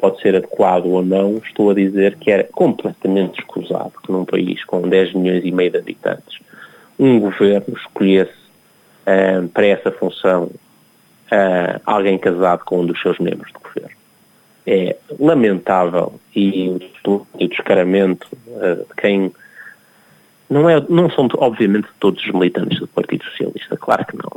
pode 0.05 0.21
ser 0.21 0.37
adequado 0.37 0.85
ou 0.85 1.03
não, 1.03 1.39
estou 1.39 1.71
a 1.71 1.75
dizer 1.75 2.17
que 2.17 2.31
era 2.31 2.45
completamente 2.45 3.39
escusado 3.41 3.93
que 4.05 4.13
num 4.13 4.27
país 4.27 4.63
com 4.65 4.87
10 4.87 5.15
milhões 5.15 5.43
e 5.43 5.51
meio 5.51 5.71
de 5.71 5.79
habitantes, 5.79 6.41
um 6.99 7.19
governo 7.19 7.75
escolhesse 7.75 8.35
uh, 9.07 9.49
para 9.49 9.67
essa 9.67 9.91
função 9.91 10.43
uh, 10.45 11.81
alguém 11.87 12.19
casado 12.19 12.67
com 12.67 12.81
um 12.81 12.87
dos 12.87 13.01
seus 13.01 13.19
membros 13.19 13.51
do 13.51 13.61
governo. 13.61 13.97
É 14.67 14.95
lamentável 15.19 16.21
e 16.37 16.69
o 17.39 17.49
descaramento 17.49 18.29
uh, 18.49 18.85
de 18.87 18.95
quem 19.01 19.33
não, 20.49 20.69
é, 20.69 20.83
não 20.89 21.11
são, 21.11 21.29
obviamente, 21.39 21.89
todos 21.99 22.25
os 22.25 22.33
militantes 22.33 22.79
do 22.79 22.87
Partido 22.87 23.25
Socialista, 23.25 23.77
claro 23.77 24.05
que 24.07 24.17
não. 24.17 24.35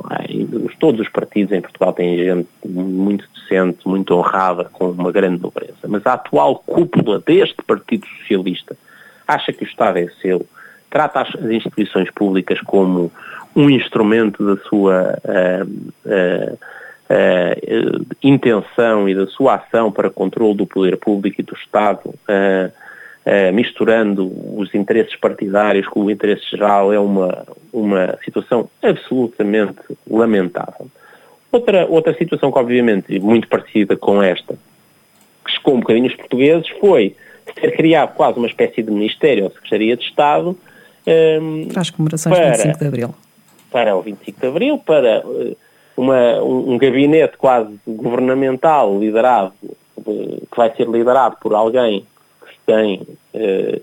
Todos 0.80 1.02
os 1.02 1.10
partidos 1.10 1.52
em 1.52 1.62
Portugal 1.62 1.92
têm 1.94 2.18
gente 2.18 2.48
muito 2.66 3.26
decente, 3.34 3.88
muito 3.88 4.14
honrada, 4.16 4.66
com 4.66 4.92
uma 4.92 5.12
grande 5.12 5.42
nobreza. 5.42 5.76
Mas 5.88 6.06
a 6.06 6.14
atual 6.14 6.64
cúpula 6.66 7.20
deste 7.20 7.62
Partido 7.64 8.06
Socialista 8.20 8.78
acha 9.28 9.52
que 9.52 9.64
o 9.64 9.68
Estado 9.68 9.98
é 9.98 10.08
seu, 10.22 10.46
trata 10.90 11.22
as 11.22 11.36
instituições 11.52 12.10
públicas 12.12 12.62
como 12.62 13.12
um 13.56 13.70
instrumento 13.70 14.46
da 14.46 14.62
sua 14.64 15.18
uh, 15.26 15.66
uh, 16.06 16.54
uh, 16.54 18.06
intenção 18.24 19.10
e 19.10 19.16
da 19.16 19.28
sua 19.28 19.56
ação 19.56 19.92
para 19.92 20.10
controle 20.10 20.56
do 20.56 20.68
poder 20.68 20.96
público 20.98 21.42
e 21.42 21.44
do 21.44 21.56
Estado 21.56 22.14
misturando 23.54 24.32
os 24.58 24.74
interesses 24.74 25.16
partidários 25.18 25.86
com 25.88 26.06
o 26.06 26.10
interesse 26.12 26.50
geral, 26.50 26.94
é 26.94 27.00
uma, 27.00 27.46
uma 27.74 28.18
situação 28.24 28.70
absolutamente 28.82 29.80
lamentável. 30.10 30.88
Outra, 31.52 31.86
outra 31.88 32.14
situação 32.14 32.52
que, 32.52 32.60
obviamente, 32.60 33.20
muito 33.20 33.48
parecida 33.48 33.98
com 33.98 34.22
esta, 34.22 34.56
que 35.46 35.52
chocou 35.52 35.76
um 35.76 35.80
bocadinho 35.80 36.08
os 36.08 36.16
portugueses, 36.16 36.68
foi 36.80 37.16
ter 37.56 37.76
criado 37.76 38.14
quase 38.14 38.38
uma 38.38 38.48
espécie 38.48 38.84
de 38.84 38.92
Ministério 38.92 39.46
ou 39.46 39.52
Secretaria 39.52 39.96
de 39.96 40.04
Estado. 40.04 40.58
Um, 41.08 41.68
para 41.70 41.82
as 41.82 41.90
comemorações 41.90 42.38
para, 42.38 42.52
25 42.52 42.80
de 42.80 42.86
Abril. 42.86 43.16
Para 43.72 43.96
o 43.96 44.02
25 44.02 44.40
de 44.40 44.48
Abril, 44.48 44.78
para 44.78 45.26
uh, 45.26 45.58
uma, 45.96 46.44
um, 46.44 46.74
um, 46.74 46.78
gabinete 46.78 47.38
quase 47.38 47.80
governamental 47.88 49.00
liderado, 49.00 49.54
uh, 49.98 50.48
que 50.52 50.58
vai 50.58 50.74
ser 50.76 50.88
liderado 50.88 51.38
por 51.42 51.54
alguém 51.54 52.06
tem 52.68 53.02
uh, 53.34 53.82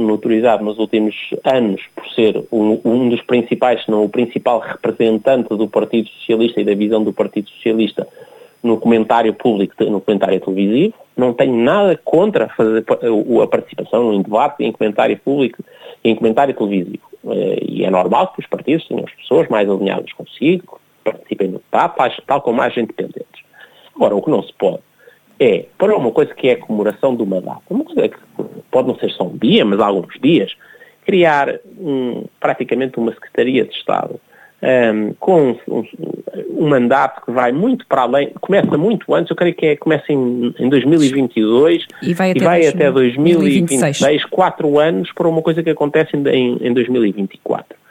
notorizado 0.00 0.64
nos 0.64 0.78
últimos 0.78 1.14
anos 1.44 1.80
por 1.94 2.08
ser 2.08 2.42
um, 2.50 2.80
um, 2.84 3.08
dos 3.10 3.20
principais, 3.22 3.84
se 3.84 3.90
não 3.90 4.04
o 4.04 4.08
principal 4.08 4.58
representante 4.58 5.50
do 5.50 5.68
Partido 5.68 6.08
Socialista 6.08 6.60
e 6.60 6.64
da 6.64 6.74
visão 6.74 7.04
do 7.04 7.12
Partido 7.12 7.48
Socialista 7.50 8.08
no 8.62 8.78
comentário 8.78 9.34
público, 9.34 9.74
no 9.84 10.00
comentário 10.00 10.40
televisivo. 10.40 10.94
Não 11.16 11.34
tenho 11.34 11.54
nada 11.54 12.00
contra 12.02 12.48
fazer 12.48 12.84
a 13.42 13.46
participação 13.46 14.14
em 14.14 14.22
debate, 14.22 14.64
em 14.64 14.72
comentário 14.72 15.18
público 15.18 15.62
em 16.02 16.16
comentário 16.16 16.54
televisivo. 16.54 17.02
Eh, 17.26 17.58
e 17.68 17.84
é 17.84 17.90
normal 17.90 18.32
que 18.32 18.40
os 18.40 18.46
partidos 18.46 18.86
tenham 18.88 19.04
as 19.04 19.12
pessoas 19.12 19.48
mais 19.48 19.68
alinhadas 19.68 20.12
consigo, 20.14 20.80
participem 21.04 21.48
no 21.48 21.60
debate, 21.70 22.22
tal 22.26 22.40
como 22.40 22.56
mais 22.56 22.76
independentes. 22.76 23.42
Agora, 23.94 24.16
o 24.16 24.22
que 24.22 24.30
não 24.30 24.42
se 24.42 24.52
pode 24.54 24.80
é, 25.38 25.66
para 25.78 25.96
uma 25.96 26.10
coisa 26.10 26.34
que 26.34 26.48
é 26.48 26.52
a 26.52 26.58
comemoração 26.58 27.14
de 27.16 27.22
uma 27.22 27.40
data, 27.40 27.62
uma 27.70 27.84
coisa 27.84 28.08
que 28.08 28.16
pode 28.70 28.88
não 28.88 28.96
ser 28.96 29.10
só 29.10 29.24
um 29.24 29.36
dia, 29.36 29.64
mas 29.64 29.80
alguns 29.80 30.18
dias, 30.20 30.54
criar 31.04 31.58
um, 31.78 32.24
praticamente 32.40 32.98
uma 32.98 33.12
Secretaria 33.12 33.64
de 33.64 33.74
Estado 33.74 34.20
um, 34.62 35.14
com 35.18 35.56
um, 35.66 35.84
um, 36.56 36.68
mandato 36.68 37.24
que 37.24 37.32
vai 37.32 37.50
muito 37.50 37.84
para 37.86 38.02
além, 38.02 38.30
começa 38.40 38.78
muito 38.78 39.12
antes, 39.12 39.30
eu 39.30 39.36
creio 39.36 39.54
que 39.54 39.66
é, 39.66 39.76
começa 39.76 40.12
em, 40.12 40.54
em 40.58 40.68
2022 40.68 41.86
e 42.00 42.14
vai 42.14 42.30
até, 42.30 42.38
e 42.38 42.44
vai 42.44 42.66
até 42.66 42.90
2026, 42.90 44.24
quatro 44.26 44.78
anos 44.78 45.10
para 45.12 45.26
uma 45.26 45.42
coisa 45.42 45.62
que 45.62 45.70
acontece 45.70 46.16
em, 46.16 46.58
em 46.60 46.72
2024. 46.72 47.81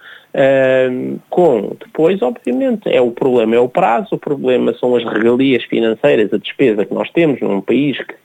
Com 1.29 1.75
depois, 1.77 2.21
obviamente, 2.21 2.89
é 2.89 3.01
o 3.01 3.11
problema 3.11 3.55
é 3.55 3.59
o 3.59 3.67
prazo, 3.67 4.15
o 4.15 4.17
problema 4.17 4.73
são 4.75 4.95
as 4.95 5.03
regalias 5.03 5.63
financeiras, 5.65 6.33
a 6.33 6.37
despesa 6.37 6.85
que 6.85 6.93
nós 6.93 7.09
temos 7.11 7.41
num 7.41 7.59
país 7.59 7.97
que, 7.97 8.15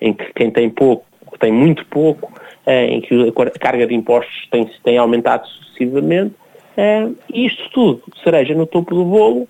em 0.00 0.12
que 0.12 0.32
quem 0.34 0.50
tem 0.50 0.68
pouco, 0.68 1.06
tem 1.38 1.50
muito 1.50 1.84
pouco, 1.86 2.30
uh, 2.66 2.70
em 2.70 3.00
que 3.00 3.14
a 3.14 3.58
carga 3.58 3.86
de 3.86 3.94
impostos 3.94 4.46
tem, 4.50 4.70
tem 4.82 4.98
aumentado 4.98 5.46
sucessivamente, 5.46 6.34
uh, 6.76 7.16
isto 7.32 7.70
tudo, 7.70 8.02
cereja 8.22 8.54
no 8.54 8.66
topo 8.66 8.94
do 8.94 9.04
bolo, 9.04 9.48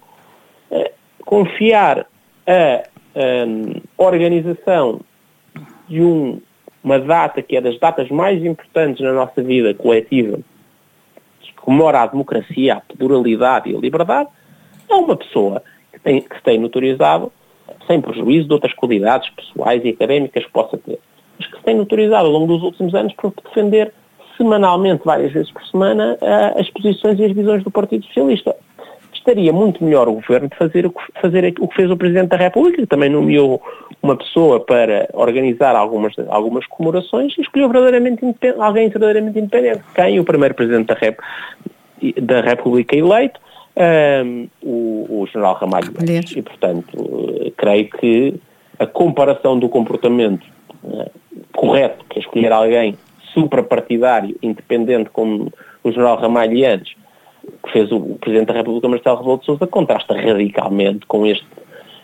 uh, 0.71 0.91
confiar 1.25 2.07
a 2.47 2.83
organização 3.97 5.01
de 5.89 6.03
um, 6.03 6.41
uma 6.83 6.99
data 6.99 7.41
que 7.41 7.57
é 7.57 7.61
das 7.61 7.79
datas 7.79 8.11
mais 8.11 8.45
importantes 8.45 9.03
na 9.03 9.15
nossa 9.15 9.43
vida 9.43 9.73
coletiva 9.73 10.41
comemora 11.65 12.03
a 12.03 12.07
democracia, 12.07 12.75
a 12.75 12.81
pluralidade 12.81 13.71
e 13.71 13.77
a 13.77 13.79
liberdade, 13.79 14.29
é 14.89 14.95
uma 14.95 15.17
pessoa 15.17 15.63
que, 15.93 15.99
tem, 15.99 16.21
que 16.21 16.37
se 16.37 16.43
tem 16.43 16.59
notorizado, 16.59 17.33
sem 17.87 18.01
prejuízo 18.01 18.47
de 18.47 18.53
outras 18.53 18.75
qualidades 18.75 19.31
pessoais 19.31 19.83
e 19.85 19.89
académicas 19.89 20.45
que 20.45 20.53
possa 20.53 20.77
ter, 20.77 20.99
mas 21.39 21.49
que 21.49 21.57
se 21.57 21.63
tem 21.65 21.75
notorizado 21.75 22.27
ao 22.27 22.33
longo 22.33 22.47
dos 22.47 22.63
últimos 22.63 22.95
anos 22.95 23.15
por 23.15 23.33
defender 23.43 23.93
semanalmente, 24.37 25.03
várias 25.05 25.33
vezes 25.33 25.51
por 25.51 25.65
semana, 25.67 26.19
as 26.59 26.69
posições 26.71 27.19
e 27.19 27.25
as 27.25 27.33
visões 27.33 27.63
do 27.63 27.71
Partido 27.71 28.05
Socialista 28.07 28.55
estaria 29.25 29.53
muito 29.53 29.83
melhor 29.83 30.07
o 30.09 30.15
governo 30.15 30.49
de 30.49 30.57
fazer 30.57 30.87
o 30.87 30.91
que, 30.91 31.01
fazer 31.21 31.55
o 31.59 31.69
que 31.69 31.75
fez 31.75 31.91
o 31.91 31.97
Presidente 31.97 32.29
da 32.29 32.37
República, 32.37 32.83
que 32.83 32.87
também 32.87 33.09
nomeou 33.09 33.61
uma 34.03 34.17
pessoa 34.17 34.61
para 34.61 35.09
organizar 35.15 35.75
algumas, 35.75 36.15
algumas 36.29 36.67
comemorações 36.67 37.37
e 37.39 37.41
escolheu 37.41 37.69
verdadeiramente 37.71 38.21
alguém 38.59 38.89
verdadeiramente 38.89 39.39
independente. 39.39 39.83
Quem? 39.95 40.21
O 40.21 40.25
primeiro 40.25 40.55
Presidente 40.55 40.87
da, 40.87 40.95
Rep, 40.95 41.19
da 42.21 42.41
República 42.43 42.95
eleito, 42.95 43.41
um, 43.77 44.47
o, 44.63 45.23
o 45.23 45.27
General 45.27 45.55
Ramalho 45.55 45.93
E, 46.37 46.43
portanto, 46.43 47.53
creio 47.57 47.89
que 47.89 48.35
a 48.79 48.87
comparação 48.87 49.59
do 49.59 49.69
comportamento 49.69 50.45
uh, 50.85 51.11
correto, 51.53 52.05
que 52.11 52.19
é 52.19 52.23
escolher 52.23 52.53
alguém 52.53 52.97
suprapartidário, 53.33 54.37
independente 54.43 55.11
como 55.11 55.53
o 55.83 55.91
General 55.91 56.17
Ramalho 56.17 56.67
antes, 56.67 56.95
que 57.63 57.73
fez 57.73 57.91
o, 57.93 58.01
Presidente 58.21 58.49
da 58.49 58.55
República, 58.55 58.89
Marcelo 58.89 59.19
Rebelo 59.19 59.39
de 59.39 59.45
Sousa, 59.47 59.67
contrasta 59.67 60.15
radicalmente 60.15 61.07
com 61.07 61.27
este, 61.27 61.47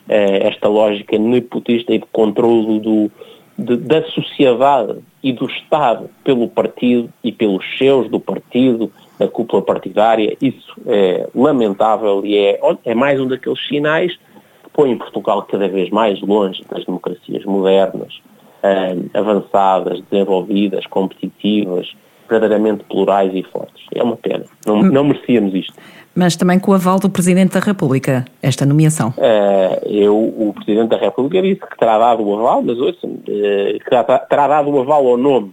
eh, 0.08 0.48
esta 0.48 0.68
lógica 0.68 1.18
nepotista 1.18 1.94
e 1.94 1.98
de 1.98 2.06
controle 2.12 2.80
do, 2.80 3.10
de, 3.58 3.76
da 3.76 4.02
sociedade 4.04 4.98
e 5.22 5.32
do 5.32 5.46
Estado 5.46 6.08
pelo 6.24 6.48
partido 6.48 7.10
e 7.22 7.30
pelos 7.30 7.64
seus 7.76 8.08
do 8.08 8.18
partido, 8.18 8.90
da 9.18 9.28
cúpula 9.28 9.62
partidária. 9.62 10.36
Isso 10.40 10.74
é 10.86 11.28
lamentável 11.34 12.24
e 12.24 12.36
é, 12.38 12.60
é 12.84 12.94
mais 12.94 13.20
um 13.20 13.28
daqueles 13.28 13.66
sinais 13.68 14.16
que 14.16 14.70
põe 14.72 14.96
Portugal 14.96 15.42
cada 15.42 15.68
vez 15.68 15.90
mais 15.90 16.20
longe 16.22 16.64
das 16.70 16.84
democracias 16.84 17.44
modernas, 17.44 18.20
eh, 18.62 18.96
avançadas, 19.14 20.00
desenvolvidas, 20.10 20.86
competitivas, 20.86 21.94
verdadeiramente 22.30 22.84
plurais 22.84 23.34
e 23.34 23.42
fortes. 23.42 23.84
É 23.94 24.02
uma 24.02 24.16
pena. 24.16 24.44
Não, 24.64 24.82
não 24.82 25.04
merecíamos 25.04 25.54
isto. 25.54 25.74
Mas 26.14 26.36
também 26.36 26.58
com 26.58 26.72
o 26.72 26.74
aval 26.74 26.98
do 26.98 27.08
Presidente 27.08 27.54
da 27.54 27.60
República, 27.60 28.24
esta 28.42 28.66
nomeação. 28.66 29.14
Uh, 29.16 29.86
eu, 29.88 30.16
o 30.16 30.52
Presidente 30.54 30.90
da 30.90 30.96
República 30.96 31.42
disse 31.42 31.60
que 31.60 31.78
terá 31.78 31.98
dado 31.98 32.22
o 32.22 32.38
aval, 32.38 32.62
mas 32.62 32.78
ouça, 32.78 33.06
uh, 33.06 33.20
que 33.26 33.90
terá, 34.28 34.48
dado 34.48 34.70
o 34.70 34.80
aval 34.80 35.06
ao 35.06 35.16
nome. 35.16 35.52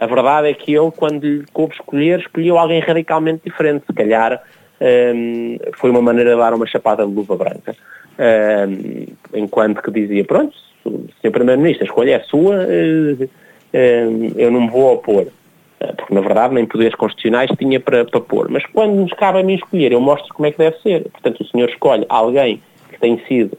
A 0.00 0.06
verdade 0.06 0.48
é 0.48 0.54
que 0.54 0.72
ele, 0.74 0.90
quando 0.92 1.24
lhe 1.24 1.44
coube 1.52 1.74
escolher, 1.74 2.20
escolheu 2.20 2.56
alguém 2.56 2.80
radicalmente 2.80 3.42
diferente. 3.44 3.84
Se 3.86 3.92
calhar 3.92 4.40
um, 4.80 4.84
ehm, 4.84 5.58
foi 5.74 5.90
uma 5.90 6.00
maneira 6.00 6.30
de 6.30 6.36
dar 6.36 6.54
uma 6.54 6.66
chapada 6.66 7.04
de 7.04 7.12
luva 7.12 7.36
branca. 7.36 7.74
Um, 8.16 8.22
ehm, 8.22 9.06
enquanto 9.34 9.82
que 9.82 9.90
dizia, 9.90 10.24
pronto, 10.24 10.56
Sr. 11.20 11.32
Primeiro-Ministro, 11.32 11.84
a 11.84 11.88
escolha 11.88 12.14
é 12.14 12.20
sua, 12.20 12.64
uh, 12.64 13.28
eu 14.36 14.50
não 14.50 14.62
me 14.62 14.70
vou 14.70 14.94
opor. 14.94 15.26
Eh, 15.80 15.92
porque 15.92 16.14
na 16.14 16.20
verdade 16.20 16.54
nem 16.54 16.66
poderes 16.66 16.94
constitucionais 16.94 17.50
tinha 17.58 17.78
para, 17.78 18.04
para 18.04 18.20
pôr. 18.20 18.48
Mas 18.48 18.64
quando 18.66 18.94
nos 18.94 19.12
cabe 19.12 19.40
a 19.40 19.42
mim 19.42 19.54
escolher, 19.54 19.92
eu 19.92 20.00
mostro 20.00 20.32
como 20.34 20.46
é 20.46 20.50
que 20.50 20.58
deve 20.58 20.76
ser. 20.78 21.08
Portanto, 21.10 21.40
o 21.40 21.46
senhor 21.46 21.68
escolhe 21.68 22.04
alguém 22.08 22.60
que 22.90 22.98
tem 22.98 23.18
sido 23.26 23.56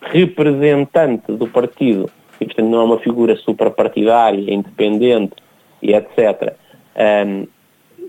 representante 0.00 1.32
do 1.32 1.48
partido 1.48 2.08
e, 2.40 2.44
portanto, 2.44 2.68
não 2.68 2.80
é 2.80 2.84
uma 2.84 2.98
figura 2.98 3.34
suprapartidária, 3.36 4.52
independente 4.52 5.34
e 5.82 5.92
etc., 5.92 6.54
um, 7.26 7.46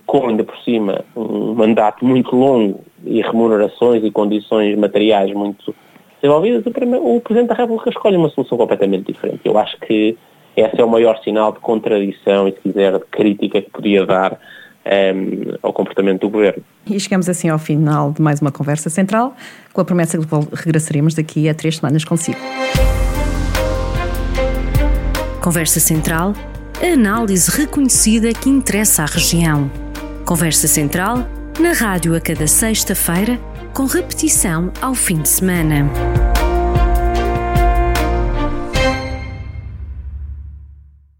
com 0.05 0.29
ainda 0.29 0.43
por 0.43 0.57
cima 0.59 1.03
um 1.15 1.53
mandato 1.53 2.05
muito 2.05 2.33
longo 2.33 2.81
e 3.03 3.21
remunerações 3.21 4.03
e 4.03 4.11
condições 4.11 4.77
materiais 4.77 5.33
muito 5.33 5.75
desenvolvidas, 6.21 6.63
o, 6.65 7.15
o 7.15 7.21
Presidente 7.21 7.49
da 7.49 7.55
República 7.55 7.89
escolhe 7.89 8.15
uma 8.15 8.29
solução 8.29 8.57
completamente 8.57 9.11
diferente. 9.11 9.41
Eu 9.43 9.57
acho 9.57 9.77
que 9.81 10.17
esse 10.57 10.81
é 10.81 10.83
o 10.83 10.89
maior 10.89 11.21
sinal 11.23 11.51
de 11.53 11.59
contradição 11.59 12.47
e, 12.47 12.51
se 12.51 12.59
quiser, 12.61 12.93
de 12.93 13.05
crítica 13.11 13.61
que 13.61 13.69
podia 13.69 14.05
dar 14.05 14.33
um, 14.33 14.37
ehm, 14.85 15.57
ao 15.61 15.71
comportamento 15.71 16.21
do 16.21 16.29
Governo. 16.29 16.63
E 16.87 16.99
chegamos 16.99 17.29
assim 17.29 17.47
ao 17.47 17.59
final 17.59 18.11
de 18.11 18.21
mais 18.21 18.41
uma 18.41 18.51
conversa 18.51 18.89
central, 18.89 19.35
com 19.71 19.81
a 19.81 19.85
promessa 19.85 20.17
de 20.17 20.25
que 20.25 20.35
regressaremos 20.53 21.13
daqui 21.13 21.47
a 21.47 21.53
três 21.53 21.77
semanas 21.77 22.03
consigo. 22.03 22.39
Conversa 25.43 25.79
Central, 25.79 26.33
a 26.81 26.93
análise 26.93 27.49
reconhecida 27.51 28.33
que 28.33 28.49
interessa 28.49 29.03
à 29.03 29.05
região. 29.05 29.71
Conversa 30.25 30.67
Central, 30.67 31.19
na 31.59 31.71
rádio 31.71 32.15
a 32.15 32.19
cada 32.19 32.47
sexta-feira, 32.47 33.39
com 33.73 33.85
repetição 33.85 34.71
ao 34.81 34.95
fim 34.95 35.21
de 35.21 35.29
semana. 35.29 36.26